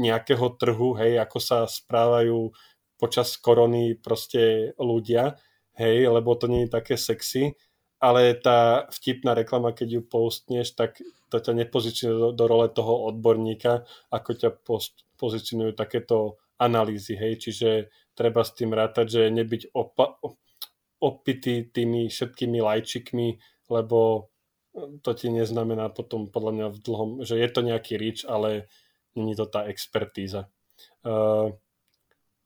[0.00, 2.56] nejakého trhu, hej, ako sa správajú
[2.96, 5.36] počas korony proste ľudia,
[5.76, 7.52] hej, lebo to nie je také sexy
[7.98, 11.00] ale tá vtipná reklama, keď ju postneš, tak
[11.32, 17.40] to ťa nepozicionuje do, do role toho odborníka, ako ťa post, pozicionujú takéto analýzy, hej,
[17.40, 20.14] čiže treba s tým rátať, že nebyť opa-
[21.02, 23.28] opitý tými všetkými lajčikmi,
[23.68, 24.30] lebo
[24.74, 28.66] to ti neznamená potom podľa mňa v dlhom, že je to nejaký rič, ale
[29.14, 30.50] není to tá expertíza.
[31.06, 31.54] Uh,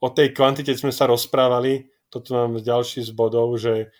[0.00, 3.92] o tej kvantite sme sa rozprávali, toto mám ďalší z bodov, že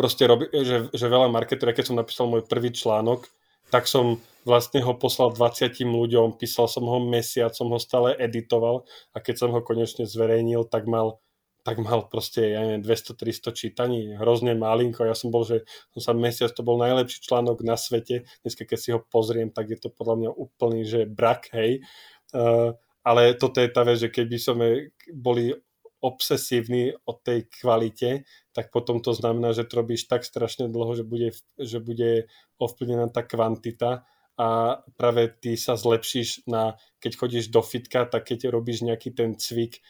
[0.00, 3.28] proste robí, že, že veľa marketerov, keď som napísal môj prvý článok,
[3.68, 4.16] tak som
[4.48, 9.44] vlastne ho poslal 20 ľuďom, písal som ho mesiac, som ho stále editoval a keď
[9.44, 11.20] som ho konečne zverejnil, tak mal
[11.60, 15.04] tak mal proste, ja neviem, 200-300 čítaní, hrozne malinko.
[15.04, 18.24] Ja som bol, že som sa mesiac, to bol najlepší článok na svete.
[18.40, 21.84] Dneska, keď si ho pozriem, tak je to podľa mňa úplný, že brak, hej.
[22.32, 22.72] Uh,
[23.04, 24.66] ale toto je tá vec, že keby sme
[25.12, 25.52] boli
[26.00, 28.24] obsesívny o tej kvalite,
[28.56, 31.30] tak potom to znamená, že to robíš tak strašne dlho, že bude,
[31.60, 32.26] že bude
[32.56, 34.08] ovplyvnená tá kvantita
[34.40, 39.36] a práve ty sa zlepšíš na, keď chodíš do fitka, tak keď robíš nejaký ten
[39.36, 39.84] cvik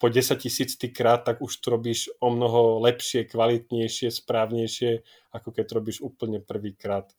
[0.00, 5.66] po 10 tisíc krát, tak už to robíš o mnoho lepšie, kvalitnejšie, správnejšie, ako keď
[5.76, 7.12] robíš úplne prvýkrát.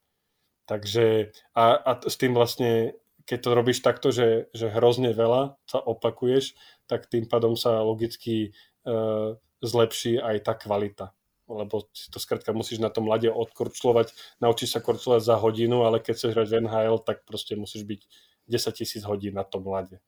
[0.66, 5.80] Takže a, a s tým vlastne keď to robíš takto, že, že hrozne veľa sa
[5.80, 6.58] opakuješ,
[6.92, 8.52] tak tým pádom sa logicky
[8.84, 11.16] uh, zlepší aj tá kvalita.
[11.48, 16.04] Lebo si to skrátka musíš na tom lade odkorčľovať, naučíš sa korčľovať za hodinu, ale
[16.04, 18.02] keď chceš hrať NHL, tak proste musíš byť
[18.52, 20.04] 10 tisíc hodín na tom lade.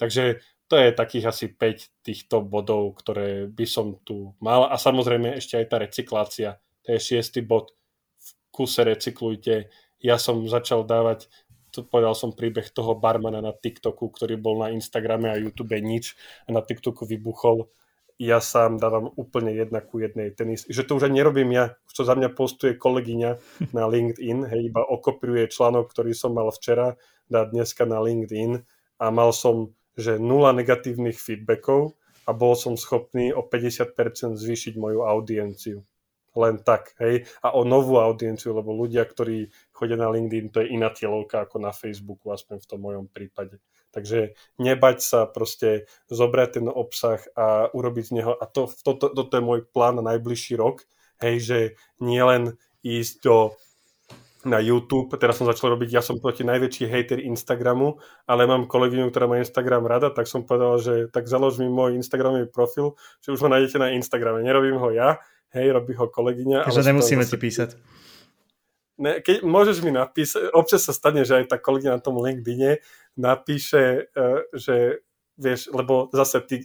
[0.00, 0.40] Takže
[0.72, 4.72] to je takých asi 5 týchto bodov, ktoré by som tu mal.
[4.72, 6.50] A samozrejme ešte aj tá recyklácia.
[6.88, 7.76] To je šiestý bod.
[8.16, 9.68] V kuse recyklujte.
[10.00, 11.28] Ja som začal dávať
[11.72, 16.12] to povedal som príbeh toho barmana na TikToku, ktorý bol na Instagrame a YouTube nič
[16.44, 17.66] a na TikToku vybuchol
[18.22, 20.62] ja sám dávam úplne jedna ku jednej tenis.
[20.70, 23.30] Že to už aj nerobím ja, čo za mňa postuje kolegyňa
[23.76, 26.94] na LinkedIn, hej, iba okopiruje článok, ktorý som mal včera,
[27.26, 28.62] dá dneska na LinkedIn
[29.02, 31.98] a mal som, že nula negatívnych feedbackov
[32.28, 35.82] a bol som schopný o 50% zvýšiť moju audienciu.
[36.32, 37.28] Len tak, hej.
[37.44, 41.60] A o novú audienciu, lebo ľudia, ktorí chodia na LinkedIn, to je iná tielovka ako
[41.60, 43.60] na Facebooku, aspoň v tom mojom prípade.
[43.92, 49.32] Takže nebať sa proste zobrať ten obsah a urobiť z neho, a to, toto, toto
[49.36, 50.88] je môj plán na najbližší rok,
[51.20, 51.58] hej, že
[52.00, 53.52] nielen ísť do
[54.42, 59.14] na YouTube, teraz som začal robiť, ja som proti najväčší hater Instagramu, ale mám kolegyňu,
[59.14, 63.30] ktorá má Instagram rada, tak som povedal, že tak založ mi môj Instagramový profil, že
[63.30, 65.22] už ho nájdete na Instagrame, nerobím ho ja,
[65.52, 66.66] hej, robí ho kolegyňa.
[66.66, 67.76] Takže nemusíme ti písať
[69.02, 72.78] ne, keď môžeš mi napísať, občas sa stane, že aj tá kolegyňa na tom LinkedIne
[73.18, 75.02] napíše, uh, že
[75.34, 76.56] vieš, lebo zase ty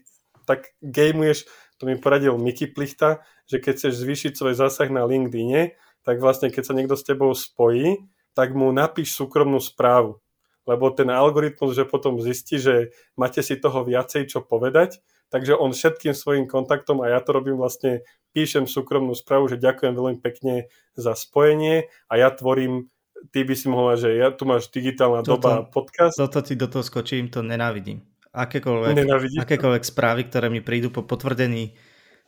[0.46, 1.50] tak gamuješ,
[1.82, 5.76] to mi poradil Miky Plichta, že keď chceš zvýšiť svoj zásah na LinkedIne,
[6.06, 10.24] tak vlastne keď sa niekto s tebou spojí, tak mu napíš súkromnú správu.
[10.68, 15.76] Lebo ten algoritmus, že potom zistí, že máte si toho viacej čo povedať, takže on
[15.76, 20.70] všetkým svojim kontaktom, a ja to robím vlastne píšem súkromnú správu, že ďakujem veľmi pekne
[20.94, 22.92] za spojenie a ja tvorím
[23.34, 26.16] ty by si mohla, že ja tu máš digitálna toto, doba podcast.
[26.18, 28.06] Toto ti do toho skočím, to nenávidím.
[28.30, 29.42] Akékoľvek, nenávidím.
[29.42, 31.74] akékoľvek správy, ktoré mi prídu po potvrdení,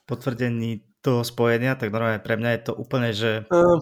[0.10, 3.78] potvrdení toho spojenia, tak normálne pre mňa je to úplne, že uh,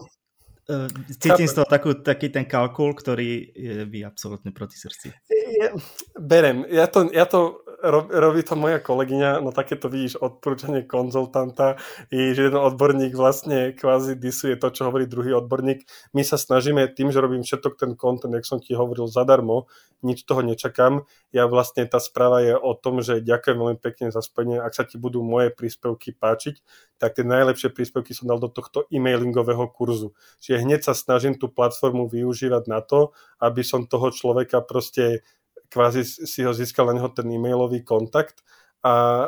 [1.16, 5.16] cítim z toho takú, taký ten kalkul, ktorý je by absolútne proti srdci.
[5.32, 5.72] Ja,
[6.20, 6.68] berem.
[6.68, 7.64] Ja to, ja to
[8.10, 11.78] robí to moja kolegyňa, no takéto vidíš odporúčanie konzultanta,
[12.10, 15.86] i že jeden odborník vlastne kvázi disuje to, čo hovorí druhý odborník.
[16.10, 19.70] My sa snažíme tým, že robím všetok ten content, jak som ti hovoril, zadarmo,
[20.02, 21.06] nič toho nečakám.
[21.34, 24.82] Ja vlastne tá správa je o tom, že ďakujem veľmi pekne za spojenie, ak sa
[24.86, 26.62] ti budú moje príspevky páčiť,
[26.98, 30.14] tak tie najlepšie príspevky som dal do tohto e-mailingového kurzu.
[30.42, 35.22] Čiže hneď sa snažím tú platformu využívať na to, aby som toho človeka proste
[35.68, 38.42] kvázi si ho získal na neho ten e-mailový kontakt
[38.78, 39.26] a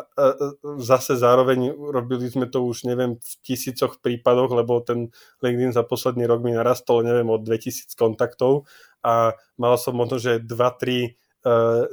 [0.78, 5.10] zase zároveň robili sme to už neviem v tisícoch prípadoch, lebo ten
[5.42, 8.70] LinkedIn za posledný rok mi narastol neviem od 2000 kontaktov
[9.02, 11.08] a mal som možno, že 2-3 e,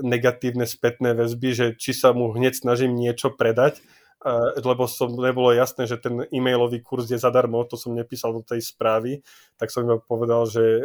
[0.05, 3.81] negatívne spätné väzby, že či sa mu hneď snažím niečo predať
[4.59, 8.59] lebo som nebolo jasné, že ten e-mailový kurz je zadarmo, to som nepísal do tej
[8.59, 9.23] správy,
[9.55, 10.83] tak som iba povedal, že, e,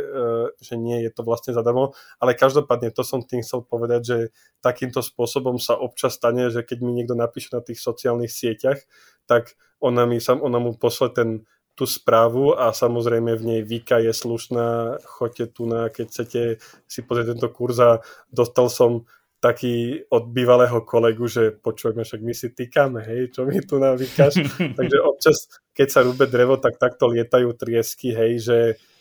[0.63, 4.19] že nie je to vlastne zadarmo, ale každopádne to som tým chcel povedať, že
[4.63, 8.79] takýmto spôsobom sa občas stane, že keď mi niekto napíše na tých sociálnych sieťach,
[9.27, 11.31] tak ona, mi, ona mu posle ten,
[11.73, 16.43] tú správu a samozrejme v nej Vika je slušná, choďte tu na, keď chcete
[16.85, 19.09] si pozrieť tento kurz a dostal som
[19.43, 24.39] taký od bývalého kolegu, že počujeme, však my si týkame, hej, čo mi tu navíkaš.
[24.79, 28.59] Takže občas, keď sa rúbe drevo, tak takto lietajú triesky, hej, že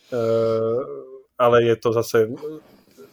[0.10, 0.82] uh,
[1.38, 2.18] ale je to zase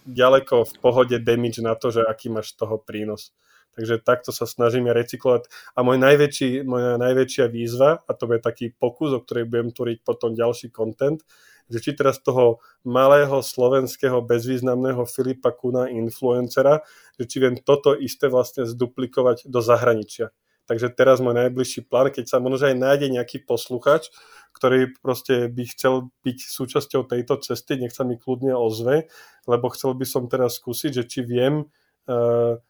[0.08, 3.36] ďaleko v pohode damage na to, že aký máš z toho prínos.
[3.76, 5.46] Takže takto sa snažím ja recyklovať.
[5.76, 9.98] A môj najväčší, moja najväčšia výzva, a to je taký pokus, o ktorej budem tvoriť
[10.02, 11.20] potom ďalší content,
[11.68, 16.82] že či teraz toho malého slovenského bezvýznamného Filipa Kuna influencera,
[17.20, 20.32] že či viem toto isté vlastne zduplikovať do zahraničia.
[20.68, 24.12] Takže teraz môj najbližší plán, keď sa možno aj nájde nejaký posluchač,
[24.52, 29.08] ktorý proste by chcel byť súčasťou tejto cesty, nech sa mi kľudne ozve,
[29.48, 32.60] lebo chcel by som teraz skúsiť, že či viem uh,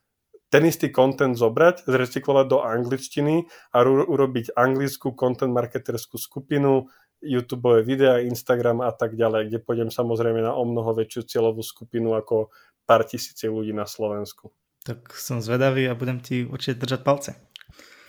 [0.49, 6.89] ten istý content zobrať, zrecyklovať do angličtiny a urobiť anglickú content marketerskú skupinu,
[7.19, 12.15] YouTube videá, Instagram a tak ďalej, kde pôjdem samozrejme na o mnoho väčšiu cieľovú skupinu
[12.15, 12.51] ako
[12.87, 14.55] pár tisíce ľudí na Slovensku.
[14.87, 17.31] Tak som zvedavý a budem ti určite držať palce.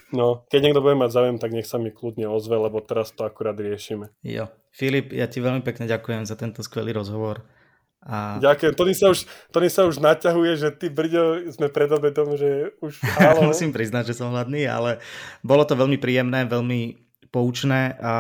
[0.10, 3.30] No, keď niekto bude mať záujem, tak nech sa mi kľudne ozve, lebo teraz to
[3.30, 4.10] akurát riešime.
[4.26, 4.50] Jo.
[4.74, 7.46] Filip, ja ti veľmi pekne ďakujem za tento skvelý rozhovor.
[8.02, 8.40] A...
[8.40, 8.74] Ďakujem.
[8.74, 12.96] Tony sa, už, Tony sa už naťahuje, že ty brďo, sme pred obedom, že už.
[13.44, 15.04] Musím priznať, že som hladný, ale
[15.44, 18.14] bolo to veľmi príjemné, veľmi poučné a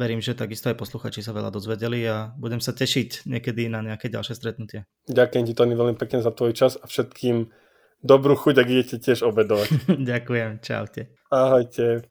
[0.00, 4.08] verím, že takisto aj posluchači sa veľa dozvedeli a budem sa tešiť niekedy na nejaké
[4.08, 4.88] ďalšie stretnutie.
[5.08, 7.52] Ďakujem ti, Tony, veľmi pekne za tvoj čas a všetkým
[8.04, 9.68] dobrú chuť, ak idete tiež obedovať.
[10.10, 11.12] Ďakujem, čaute.
[11.28, 12.08] Ahojte.